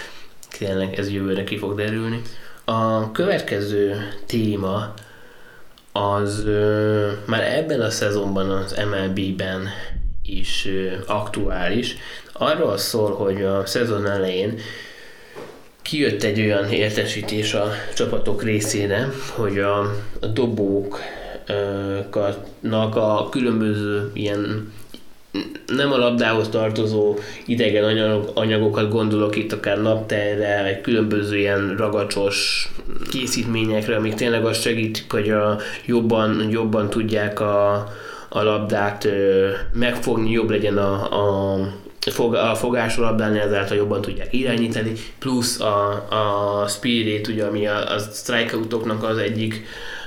Tényleg 0.59 0.99
ez 0.99 1.11
jövőre 1.11 1.45
ki 1.45 1.59
fog 1.59 1.75
derülni. 1.75 2.21
A 2.65 3.13
következő 3.13 4.09
téma 4.27 4.95
az 5.93 6.45
ö, 6.47 7.11
már 7.25 7.43
ebben 7.43 7.81
a 7.81 7.91
szezonban 7.91 8.51
az 8.51 8.81
MLB-ben 8.91 9.69
is 10.25 10.69
aktuális. 11.07 11.97
Arról 12.33 12.76
szól, 12.76 13.14
hogy 13.14 13.43
a 13.43 13.67
szezon 13.67 14.07
elején 14.07 14.59
kijött 15.83 16.23
egy 16.23 16.41
olyan 16.41 16.71
értesítés 16.71 17.55
a 17.55 17.71
csapatok 17.95 18.43
részére, 18.43 19.09
hogy 19.35 19.59
a, 19.59 19.95
dobóknak 20.33 21.07
a 22.97 23.29
különböző 23.31 24.11
ilyen 24.14 24.73
nem 25.67 25.93
a 25.93 25.97
labdához 25.97 26.49
tartozó 26.49 27.19
idegen 27.47 27.85
anyag, 27.85 28.31
anyagokat 28.35 28.91
gondolok 28.91 29.37
itt 29.37 29.52
akár 29.52 29.83
naptejre, 29.83 30.62
vagy 30.62 30.81
különböző 30.81 31.37
ilyen 31.38 31.75
ragacsos 31.76 32.69
készítményekre, 33.11 33.97
amik 33.97 34.14
tényleg 34.14 34.45
azt 34.45 34.61
segítik, 34.61 35.12
hogy 35.12 35.31
a 35.31 35.59
jobban, 35.87 36.49
jobban 36.50 36.91
tudják 36.91 37.41
a, 37.41 37.87
a 38.33 38.43
labdát 38.43 39.09
megfogni, 39.73 40.31
jobb 40.31 40.51
legyen 40.51 40.79
a, 40.79 40.93
a 41.55 41.59
fog, 42.11 42.35
a 42.35 42.55
fogás 42.55 42.97
labdán, 42.97 43.37
ezáltal 43.37 43.77
jobban 43.77 44.01
tudják 44.01 44.33
irányítani, 44.33 44.93
plusz 45.19 45.61
a, 45.61 46.07
a 46.11 46.67
speed 46.69 47.07
rate, 47.07 47.33
ugye, 47.33 47.45
ami 47.45 47.67
a, 47.67 47.95
a 47.95 47.99
strikeoutoknak 47.99 49.03
az 49.03 49.19
egyik 49.19 49.65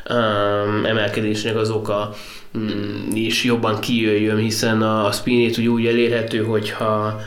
um, 0.10 0.86
emelkedésnek 0.86 1.56
az 1.56 1.70
oka, 1.70 2.14
um, 2.54 3.08
és 3.14 3.44
jobban 3.44 3.80
kijöjjön, 3.80 4.38
hiszen 4.38 4.82
a, 4.82 5.06
a 5.06 5.12
speed 5.12 5.48
rate 5.48 5.62
ugye 5.62 5.70
úgy 5.70 5.86
elérhető, 5.86 6.44
hogyha 6.44 7.20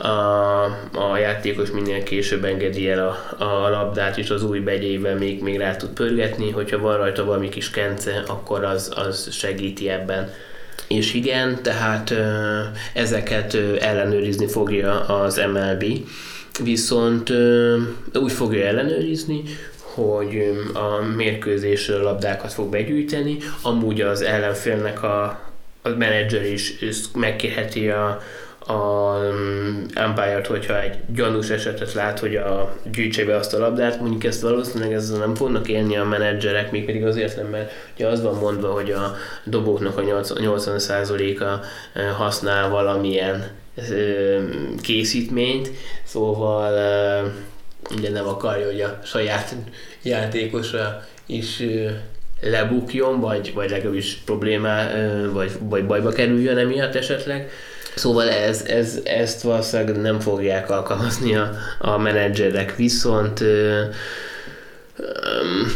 a, 0.00 0.64
a 0.92 1.18
játékos 1.18 1.70
minél 1.70 2.02
később 2.02 2.44
engedi 2.44 2.88
el 2.88 3.08
a, 3.08 3.44
a 3.44 3.68
labdát, 3.68 4.18
és 4.18 4.30
az 4.30 4.44
új 4.44 4.58
begyeivel 4.58 5.16
még, 5.16 5.42
még 5.42 5.58
rá 5.58 5.76
tud 5.76 5.88
pörgetni, 5.88 6.50
hogyha 6.50 6.78
van 6.78 6.96
rajta 6.96 7.24
valami 7.24 7.48
kis 7.48 7.70
kence, 7.70 8.22
akkor 8.26 8.64
az, 8.64 8.92
az 8.96 9.32
segíti 9.32 9.88
ebben. 9.88 10.32
És 10.88 11.14
igen, 11.14 11.62
tehát 11.62 12.14
ezeket 12.94 13.56
ellenőrizni 13.80 14.46
fogja 14.46 15.00
az 15.00 15.42
MLB, 15.52 15.84
viszont 16.62 17.32
úgy 18.14 18.32
fogja 18.32 18.66
ellenőrizni, 18.66 19.42
hogy 19.78 20.52
a 20.72 21.04
mérkőzésről 21.16 22.02
labdákat 22.02 22.52
fog 22.52 22.70
begyűjteni, 22.70 23.36
amúgy 23.62 24.00
az 24.00 24.22
ellenfélnek 24.22 25.02
a, 25.02 25.40
a 25.82 25.88
menedzser 25.88 26.44
is 26.44 26.74
megkérheti 27.14 27.88
a, 27.88 28.20
a 28.66 28.72
um, 28.72 29.86
umpire 30.06 30.40
hogyha 30.48 30.80
egy 30.82 30.98
gyanús 31.14 31.50
esetet 31.50 31.92
lát, 31.92 32.18
hogy 32.18 32.36
a 32.36 32.76
gyűjtse 32.92 33.36
azt 33.36 33.54
a 33.54 33.58
labdát, 33.58 34.00
mondjuk 34.00 34.24
ezt 34.24 34.42
valószínűleg 34.42 34.92
ezzel 34.92 35.18
nem 35.18 35.34
fognak 35.34 35.68
élni 35.68 35.96
a 35.96 36.04
menedzserek, 36.04 36.70
még 36.70 36.84
pedig 36.84 37.04
azért 37.04 37.36
nem, 37.36 37.46
mert 37.46 37.72
ugye 37.94 38.06
az 38.06 38.22
van 38.22 38.34
mondva, 38.34 38.72
hogy 38.72 38.90
a 38.90 39.14
dobóknak 39.44 39.98
a 39.98 40.02
80%-a 40.02 41.44
eh, 41.98 42.12
használ 42.16 42.68
valamilyen 42.68 43.58
készítményt, 44.80 45.70
szóval 46.04 46.72
ugye 47.96 48.10
nem 48.10 48.26
akarja, 48.26 48.66
hogy 48.66 48.80
a 48.80 48.98
saját 49.04 49.54
játékosa 50.02 51.04
is 51.26 51.62
lebukjon, 52.40 53.20
vagy, 53.20 53.54
vagy 53.54 53.70
legalábbis 53.70 54.14
problémá, 54.14 54.90
vagy, 55.32 55.50
vagy 55.60 55.86
bajba 55.86 56.10
kerüljön 56.10 56.58
emiatt 56.58 56.94
esetleg. 56.94 57.50
Szóval 57.94 58.28
ez, 58.28 58.62
ez, 58.62 58.98
ezt 59.04 59.42
valószínűleg 59.42 60.00
nem 60.00 60.20
fogják 60.20 60.70
alkalmazni 60.70 61.36
a, 61.36 61.50
a 61.78 61.98
menedzserek, 61.98 62.76
viszont 62.76 63.44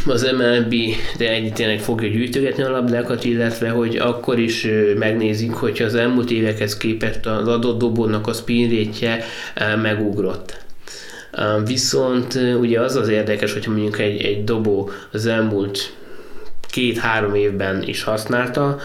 az 0.06 0.32
MLB 0.38 0.74
de 1.18 1.30
egy 1.30 1.52
tényleg 1.52 1.80
fogja 1.80 2.08
gyűjtögetni 2.08 2.62
a 2.62 2.70
labdákat, 2.70 3.24
illetve 3.24 3.68
hogy 3.68 3.96
akkor 3.96 4.38
is 4.38 4.66
megnézik, 4.98 5.52
hogy 5.52 5.82
az 5.82 5.94
elmúlt 5.94 6.30
évekhez 6.30 6.76
képest 6.76 7.26
az 7.26 7.48
adott 7.48 7.78
dobónak 7.78 8.26
a 8.26 8.32
spin 8.32 8.90
megugrott. 9.82 10.62
Viszont 11.64 12.34
ugye 12.60 12.80
az 12.80 12.96
az 12.96 13.08
érdekes, 13.08 13.52
hogyha 13.52 13.70
mondjuk 13.70 13.98
egy, 13.98 14.20
egy 14.20 14.44
dobó 14.44 14.90
az 15.12 15.26
elmúlt 15.26 15.92
két-három 16.70 17.34
évben 17.34 17.82
is 17.82 18.02
használta, 18.02 18.78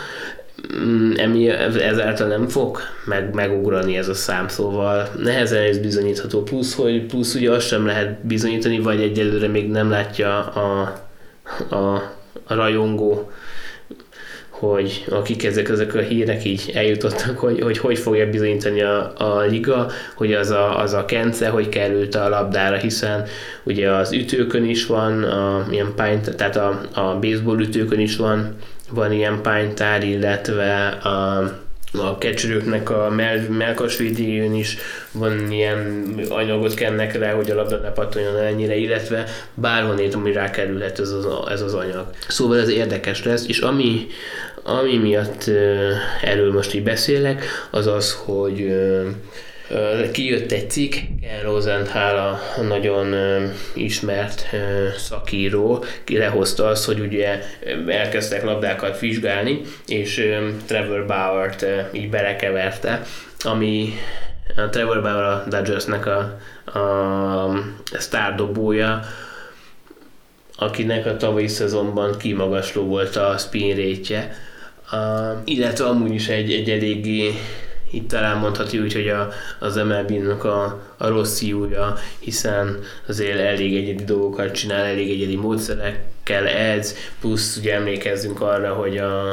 emi, 1.15 1.49
ezáltal 1.49 2.27
nem 2.27 2.47
fog 2.47 2.79
meg, 3.05 3.33
megugrani 3.33 3.97
ez 3.97 4.07
a 4.07 4.13
szám, 4.13 4.47
szóval 4.47 5.09
nehezen 5.23 5.63
ez 5.63 5.77
bizonyítható. 5.77 6.43
Plusz, 6.43 6.75
hogy 6.75 7.05
plusz 7.05 7.35
ugye 7.35 7.51
azt 7.51 7.67
sem 7.67 7.85
lehet 7.85 8.25
bizonyítani, 8.25 8.79
vagy 8.79 9.01
egyelőre 9.01 9.47
még 9.47 9.69
nem 9.69 9.89
látja 9.89 10.47
a, 10.47 10.93
a, 11.69 11.75
a 12.47 12.55
rajongó, 12.55 13.31
hogy 14.59 15.05
akik 15.09 15.43
ezek, 15.43 15.69
ezek 15.69 15.95
a 15.95 15.99
hírek 15.99 16.45
így 16.45 16.71
eljutottak, 16.73 17.37
hogy 17.37 17.61
hogy, 17.61 17.77
hogy 17.77 17.97
fogja 17.97 18.29
bizonyítani 18.29 18.81
a, 18.81 19.13
a 19.17 19.39
liga, 19.39 19.87
hogy 20.15 20.33
az 20.33 20.49
a, 20.49 20.79
az 20.79 20.93
a 20.93 21.05
kence, 21.05 21.49
hogy 21.49 21.69
került 21.69 22.15
a 22.15 22.29
labdára, 22.29 22.77
hiszen 22.77 23.27
ugye 23.63 23.91
az 23.91 24.11
ütőkön 24.11 24.65
is 24.65 24.85
van, 24.85 25.23
a, 25.23 25.67
ilyen 25.71 25.93
pint, 25.95 26.35
tehát 26.35 26.55
a, 26.55 26.81
a 26.93 27.19
baseball 27.19 27.59
ütőkön 27.59 27.99
is 27.99 28.15
van 28.15 28.55
van 28.89 29.11
ilyen 29.11 29.41
pánytár, 29.41 30.03
illetve 30.03 30.87
a, 30.87 31.37
a 31.93 32.17
kecsörőknek 32.17 32.89
a 32.89 33.09
mell, 33.09 33.39
melkasvédjén 33.39 34.55
is 34.55 34.77
van 35.11 35.51
ilyen 35.51 36.13
anyagot 36.29 36.73
kennek 36.73 37.17
le, 37.17 37.29
hogy 37.29 37.51
a 37.51 37.55
labda 37.55 37.77
ne 37.77 37.91
patoljon 37.91 38.37
ennyire, 38.37 38.75
illetve 38.75 39.25
bárhonnét, 39.53 40.13
ami 40.13 40.31
rákerülhet 40.31 40.99
ez 40.99 41.09
az, 41.09 41.27
ez 41.49 41.61
az 41.61 41.73
anyag. 41.73 42.09
Szóval 42.27 42.59
ez 42.59 42.69
érdekes 42.69 43.23
lesz, 43.23 43.47
és 43.47 43.59
ami, 43.59 44.07
ami 44.63 44.97
miatt 44.97 45.47
erről 46.21 46.51
most 46.51 46.73
így 46.73 46.83
beszélek, 46.83 47.43
az 47.71 47.87
az, 47.87 48.13
hogy 48.25 48.73
kijött 50.11 50.51
egy 50.51 50.69
cikk, 50.69 50.93
Ken 51.21 51.41
Rosenthal 51.43 52.17
a 52.17 52.61
nagyon 52.61 53.15
ismert 53.73 54.45
szakíró, 54.97 55.83
ki 56.03 56.17
lehozta 56.17 56.67
azt, 56.67 56.85
hogy 56.85 56.99
ugye 56.99 57.39
elkezdtek 57.87 58.43
labdákat 58.43 58.99
vizsgálni, 58.99 59.61
és 59.87 60.31
Trevor 60.65 61.05
Bauer-t 61.05 61.65
így 61.93 62.09
belekeverte, 62.09 63.01
ami 63.39 63.93
a 64.55 64.69
Trevor 64.69 65.01
Bauer 65.01 65.23
a 65.23 65.43
Dodgersnek 65.47 66.05
a, 66.05 66.17
a 66.79 67.53
sztárdobója, 67.97 69.01
akinek 70.55 71.05
a 71.05 71.17
tavalyi 71.17 71.47
szezonban 71.47 72.17
kimagasló 72.17 72.83
volt 72.83 73.15
a 73.15 73.37
spin 73.37 73.99
uh, 74.91 75.37
illetve 75.45 75.85
amúgy 75.85 76.13
is 76.13 76.27
egy, 76.27 76.51
egy 76.51 76.69
eléggé 76.69 77.33
itt 77.91 78.07
talán 78.07 78.37
mondhatjuk 78.37 78.83
úgy, 78.83 78.93
hogy 78.93 79.09
a, 79.09 79.29
az 79.59 79.75
MLB-nak 79.75 80.43
a, 80.43 80.81
a 80.97 81.07
rossz 81.07 81.39
fiúja, 81.39 81.95
hiszen 82.19 82.79
azért 83.07 83.39
elég 83.39 83.75
egyedi 83.75 84.03
dolgokat 84.03 84.51
csinál, 84.51 84.85
elég 84.85 85.09
egyedi 85.09 85.35
módszerekkel 85.35 86.47
edz, 86.47 86.95
plusz 87.19 87.57
ugye 87.57 87.73
emlékezzünk 87.73 88.41
arra, 88.41 88.73
hogy 88.73 88.97
a, 88.97 89.29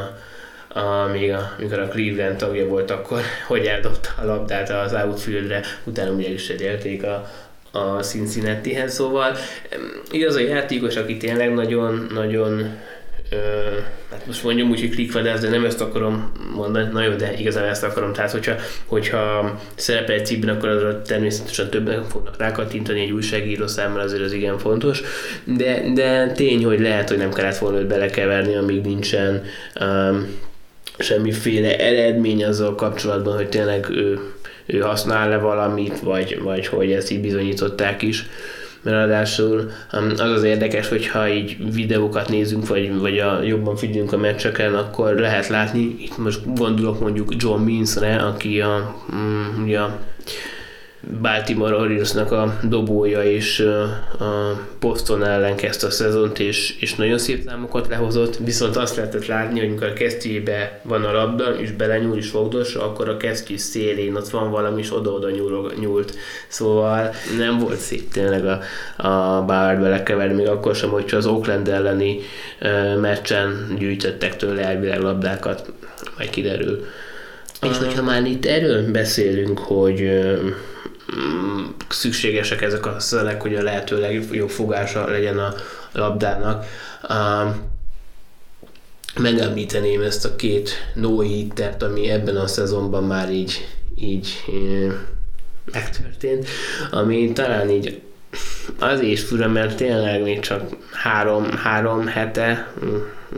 a, 0.68 1.06
még 1.12 1.32
a, 1.32 1.52
amikor 1.58 1.78
a 1.78 1.88
Cleveland 1.88 2.36
tagja 2.36 2.66
volt, 2.66 2.90
akkor 2.90 3.20
hogy 3.48 3.66
eldobta 3.66 4.10
a 4.22 4.24
labdát 4.24 4.70
az 4.70 4.92
outfieldre, 4.92 5.60
utána 5.84 6.10
ugye 6.10 6.28
is 6.28 6.48
egyelték 6.48 7.02
a, 7.02 7.30
a 7.70 8.02
Cincinnati-hez, 8.02 8.94
szóval 8.94 9.36
igaz 10.10 10.34
a 10.34 10.40
játékos, 10.40 10.96
aki 10.96 11.16
tényleg 11.16 11.54
nagyon, 11.54 12.06
nagyon 12.14 12.78
hát 14.10 14.26
most 14.26 14.44
mondjam 14.44 14.70
úgy, 14.70 14.80
hogy 14.80 14.90
klikvadász, 14.90 15.40
de 15.40 15.48
nem 15.48 15.64
ezt 15.64 15.80
akarom 15.80 16.32
mondani, 16.54 16.92
na 16.92 17.02
jó, 17.02 17.12
de 17.12 17.34
igazán 17.38 17.64
ezt 17.64 17.84
akarom, 17.84 18.12
tehát 18.12 18.30
hogyha, 18.30 18.54
hogyha 18.86 19.58
szerepel 19.74 20.14
egy 20.14 20.26
cikkben, 20.26 20.56
akkor 20.56 20.68
azra 20.68 21.02
természetesen 21.02 21.70
többen 21.70 22.04
fognak 22.04 22.36
rákattintani 22.38 23.00
egy 23.00 23.10
újságíró 23.10 23.66
számára, 23.66 24.02
azért 24.02 24.22
az 24.22 24.32
igen 24.32 24.58
fontos, 24.58 25.02
de, 25.44 25.92
de 25.94 26.32
tény, 26.32 26.64
hogy 26.64 26.80
lehet, 26.80 27.08
hogy 27.08 27.18
nem 27.18 27.32
kellett 27.32 27.58
volna 27.58 27.78
őt 27.78 27.86
belekeverni, 27.86 28.54
amíg 28.54 28.80
nincsen 28.80 29.42
um, 29.80 30.26
semmiféle 30.98 31.78
eredmény 31.78 32.44
azzal 32.44 32.74
kapcsolatban, 32.74 33.36
hogy 33.36 33.48
tényleg 33.48 33.88
ő, 33.90 34.20
ő 34.66 34.78
használ-e 34.78 35.36
valamit, 35.36 36.00
vagy, 36.00 36.40
vagy 36.42 36.66
hogy 36.66 36.92
ezt 36.92 37.10
így 37.10 37.20
bizonyították 37.20 38.02
is. 38.02 38.26
Ráadásul 38.86 39.70
um, 39.92 40.10
az 40.10 40.30
az 40.30 40.42
érdekes, 40.42 40.88
hogyha 40.88 41.28
így 41.28 41.72
videókat 41.74 42.28
nézünk, 42.28 42.68
vagy, 42.68 42.98
vagy 42.98 43.18
a, 43.18 43.42
jobban 43.42 43.76
figyelünk 43.76 44.12
a 44.12 44.16
meccseken, 44.16 44.74
akkor 44.74 45.14
lehet 45.14 45.48
látni, 45.48 45.96
itt 45.98 46.18
most 46.18 46.54
gondolok 46.54 47.00
mondjuk 47.00 47.34
John 47.36 47.62
Means-re, 47.62 48.16
aki 48.16 48.60
a, 48.60 48.96
mm, 49.14 49.62
ugye, 49.62 49.80
Baltimore 51.20 51.76
Orioles-nak 51.76 52.32
a 52.32 52.58
dobója 52.62 53.22
és 53.22 53.60
a 54.18 54.66
Boston 54.80 55.24
ellen 55.24 55.56
kezdte 55.56 55.86
a 55.86 55.90
szezont, 55.90 56.38
és, 56.38 56.76
és 56.80 56.94
nagyon 56.94 57.18
szép 57.18 57.42
számokat 57.46 57.88
lehozott, 57.88 58.36
viszont 58.36 58.76
azt 58.76 58.96
lehetett 58.96 59.26
látni, 59.26 59.58
hogy 59.58 59.68
amikor 59.68 59.86
a 59.86 59.92
kesztyűbe 59.92 60.80
van 60.82 61.04
a 61.04 61.12
labda, 61.12 61.60
és 61.60 61.70
belenyúl 61.70 62.16
is 62.16 62.28
fogdosra, 62.28 62.82
akkor 62.84 63.08
a 63.08 63.16
kesztyű 63.16 63.56
szélén 63.56 64.14
ott 64.14 64.28
van 64.28 64.50
valami, 64.50 64.80
és 64.80 64.94
oda-oda 64.94 65.30
nyúl, 65.30 65.72
nyúlt. 65.80 66.14
Szóval 66.48 67.14
nem 67.38 67.58
volt 67.58 67.78
szép 67.78 68.12
tényleg 68.12 68.46
a, 68.46 68.60
a 69.08 69.44
Bauer 69.44 69.80
belekeverni, 69.80 70.34
még 70.34 70.48
akkor 70.48 70.74
sem, 70.74 70.90
hogyha 70.90 71.16
az 71.16 71.26
Oakland 71.26 71.68
elleni 71.68 72.18
meccsen 73.00 73.74
gyűjtöttek 73.78 74.36
tőle 74.36 74.62
elvileg 74.62 75.00
labdákat, 75.00 75.72
majd 76.16 76.30
kiderül. 76.30 76.84
És 77.62 77.78
hogyha 77.78 78.02
már 78.02 78.24
itt 78.26 78.46
erről 78.46 78.90
beszélünk, 78.90 79.58
hogy 79.58 80.10
szükségesek 81.88 82.62
ezek 82.62 82.86
a 82.86 83.00
szelek, 83.00 83.42
hogy 83.42 83.54
a 83.54 83.62
lehető 83.62 84.00
legjobb 84.00 84.50
fogása 84.50 85.08
legyen 85.08 85.38
a 85.38 85.54
labdának. 85.92 86.64
megemlíteném 89.20 90.00
ezt 90.00 90.24
a 90.24 90.36
két 90.36 90.70
no 90.94 91.20
hittert, 91.20 91.82
ami 91.82 92.08
ebben 92.08 92.36
a 92.36 92.46
szezonban 92.46 93.04
már 93.04 93.32
így, 93.32 93.68
így 93.96 94.44
megtörtént, 95.72 96.48
ami 96.90 97.32
talán 97.32 97.70
így 97.70 98.02
az 98.78 99.00
is 99.00 99.22
fura, 99.22 99.48
mert 99.48 99.76
tényleg 99.76 100.22
még 100.22 100.40
csak 100.40 100.62
három, 100.92 101.50
három 101.50 102.06
hete, 102.06 102.72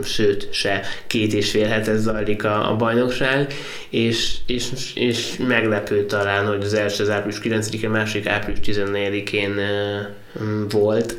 sőt, 0.03 0.53
se 0.53 0.81
két 1.07 1.33
és 1.33 1.51
fél 1.51 1.67
hete 1.67 1.95
zajlik 1.97 2.43
a, 2.43 2.71
a 2.71 2.75
bajnokság, 2.75 3.53
és, 3.89 4.35
és, 4.45 4.65
és 4.93 5.37
meglepő 5.47 6.05
talán, 6.05 6.45
hogy 6.45 6.63
az 6.63 6.73
első 6.73 7.03
az 7.03 7.09
április 7.09 7.39
9-én, 7.43 7.89
másik 7.89 8.27
április 8.27 8.59
14-én 8.65 9.55
volt. 10.69 11.15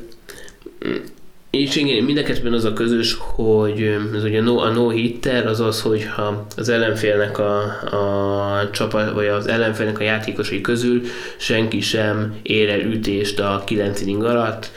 És 1.51 1.77
igen, 1.77 2.05
mind 2.05 2.55
az 2.55 2.65
a 2.65 2.73
közös, 2.73 3.17
hogy 3.19 3.97
ez 4.15 4.25
ugye 4.25 4.41
no, 4.41 4.57
a 4.57 4.71
no-hitter 4.71 5.47
az 5.47 5.61
az, 5.61 5.83
hogyha 5.83 6.47
az 6.57 6.69
ellenfélnek 6.69 7.39
a, 7.39 7.61
a 7.85 8.71
csapat, 8.71 9.13
vagy 9.13 9.27
az 9.27 9.47
ellenfélnek 9.47 9.99
a 9.99 10.03
játékosai 10.03 10.61
közül 10.61 11.03
senki 11.37 11.81
sem 11.81 12.35
ér 12.43 12.69
el 12.69 12.81
ütést 12.81 13.41
a 13.41 13.63
9 13.67 14.01
inning 14.01 14.25
alatt, 14.25 14.71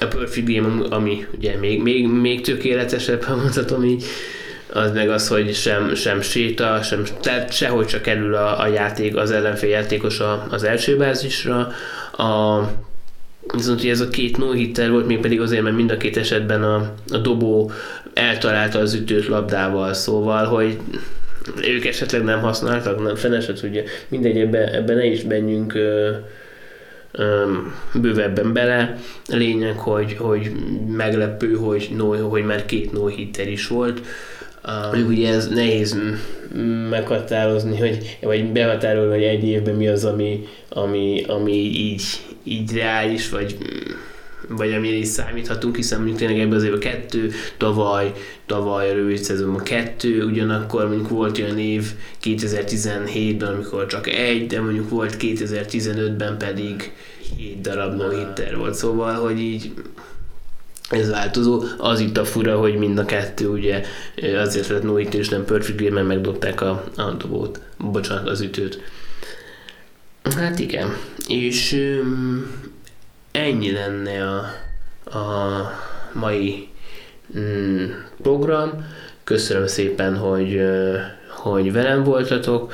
a 0.00 0.06
Perfect 0.06 0.46
Game, 0.46 0.86
ami 0.90 1.26
ugye 1.36 1.56
még, 1.56 1.82
még, 1.82 2.08
még 2.08 2.40
tökéletesebb, 2.40 3.22
ha 3.22 3.36
mondhatom 3.36 3.84
így, 3.84 4.04
az 4.72 4.92
meg 4.92 5.10
az, 5.10 5.28
hogy 5.28 5.54
sem, 5.54 5.94
sem 5.94 6.20
séta, 6.20 6.82
sem, 6.82 7.04
tehát 7.20 7.52
sehogy 7.52 7.86
csak 7.86 8.02
kerül 8.02 8.34
a, 8.34 8.60
a 8.60 8.66
játék, 8.66 9.16
az 9.16 9.30
ellenfél 9.30 9.70
játékos 9.70 10.20
az 10.48 10.62
első 10.62 10.96
bázisra. 10.96 11.72
A, 12.12 12.60
viszont 13.54 13.80
ugye 13.80 13.90
ez 13.90 14.00
a 14.00 14.08
két 14.08 14.36
no 14.36 14.50
hitter 14.50 14.90
volt, 14.90 15.06
még 15.06 15.20
pedig 15.20 15.40
azért, 15.40 15.62
mert 15.62 15.76
mind 15.76 15.90
a 15.90 15.96
két 15.96 16.16
esetben 16.16 16.62
a, 16.62 16.94
a 17.10 17.16
dobó 17.16 17.70
eltalálta 18.14 18.78
az 18.78 18.94
ütőt 18.94 19.26
labdával, 19.26 19.92
szóval, 19.92 20.44
hogy 20.44 20.78
ők 21.62 21.86
esetleg 21.86 22.24
nem 22.24 22.40
használtak, 22.40 23.04
nem 23.04 23.14
feneset, 23.14 23.62
ugye 23.62 23.84
mindegy, 24.08 24.38
ebbe, 24.38 24.74
ebbe 24.74 24.94
ne 24.94 25.04
is 25.04 25.22
menjünk 25.22 25.72
bővebben 27.94 28.52
bele. 28.52 28.98
Lényeg, 29.26 29.78
hogy, 29.78 30.16
hogy 30.18 30.50
meglepő, 30.96 31.52
hogy, 31.54 31.88
no, 31.96 32.28
hogy 32.28 32.44
már 32.44 32.66
két 32.66 32.92
no 32.92 33.06
hitter 33.06 33.48
is 33.48 33.66
volt. 33.66 34.00
Um, 34.92 35.06
ugye 35.06 35.32
ez 35.32 35.48
nehéz 35.48 35.98
meghatározni, 36.90 37.78
hogy, 37.78 38.18
vagy 38.22 38.52
behatárolni, 38.52 39.12
hogy 39.12 39.22
egy 39.22 39.44
évben 39.44 39.74
mi 39.74 39.88
az, 39.88 40.04
ami, 40.04 40.46
ami, 40.68 41.24
ami 41.26 41.52
így, 41.52 42.02
így 42.44 42.72
reális, 42.72 43.28
vagy 43.28 43.56
vagy 44.48 44.72
amire 44.72 44.96
is 44.96 45.06
számíthatunk, 45.06 45.76
hiszen 45.76 45.98
mondjuk 45.98 46.18
tényleg 46.18 46.38
ebben 46.38 46.56
az 46.56 46.62
évben 46.62 46.78
kettő, 46.78 47.32
tavaly, 47.56 48.12
tavaly 48.46 48.90
a 48.90 48.94
rövid 48.94 49.18
szezonban 49.18 49.62
kettő, 49.62 50.24
ugyanakkor 50.24 50.86
mondjuk 50.86 51.08
volt 51.08 51.38
olyan 51.38 51.58
év 51.58 51.92
2017-ben, 52.22 53.54
amikor 53.54 53.86
csak 53.86 54.06
egy, 54.06 54.46
de 54.46 54.60
mondjuk 54.60 54.88
volt 54.88 55.16
2015-ben 55.20 56.38
pedig 56.38 56.92
7 57.36 57.60
darab 57.60 57.96
no 57.96 58.10
hitter 58.10 58.56
volt, 58.56 58.74
szóval, 58.74 59.14
hogy 59.14 59.40
így 59.40 59.72
ez 60.90 61.10
változó. 61.10 61.62
Az 61.78 62.00
itt 62.00 62.16
a 62.16 62.24
fura, 62.24 62.58
hogy 62.58 62.76
mind 62.76 62.98
a 62.98 63.04
kettő 63.04 63.48
ugye 63.48 63.82
azért 64.36 64.68
lett 64.68 64.82
no 64.82 64.98
és 64.98 65.28
nem 65.28 65.44
perfect 65.44 65.80
game 65.80 66.02
megdobták 66.02 66.60
a, 66.60 66.84
a 66.96 67.10
dobót, 67.10 67.60
bocsánat, 67.78 68.28
az 68.28 68.40
ütőt. 68.40 68.80
Hát 70.36 70.58
igen, 70.58 70.96
és 71.28 71.86
ennyi 73.32 73.72
lenne 73.72 74.28
a, 74.28 74.38
a 75.18 75.70
mai 76.12 76.68
mm, 77.38 77.84
program. 78.22 78.86
Köszönöm 79.24 79.66
szépen, 79.66 80.16
hogy, 80.16 80.60
hogy 81.28 81.72
velem 81.72 82.04
voltatok. 82.04 82.72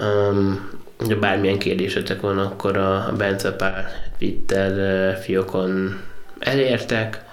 Um, 0.00 0.70
ha 1.08 1.16
bármilyen 1.16 1.58
kérdésetek 1.58 2.20
van, 2.20 2.38
akkor 2.38 2.76
a 2.76 3.12
Bence 3.16 3.52
Pál 3.52 3.86
Twitter 4.18 5.16
fiókon 5.18 6.00
elértek. 6.38 7.24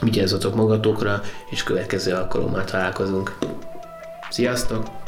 Vigyázzatok 0.00 0.54
magatokra, 0.54 1.22
és 1.50 1.62
következő 1.62 2.12
alkalommal 2.14 2.64
találkozunk. 2.64 3.38
Sziasztok! 4.30 5.07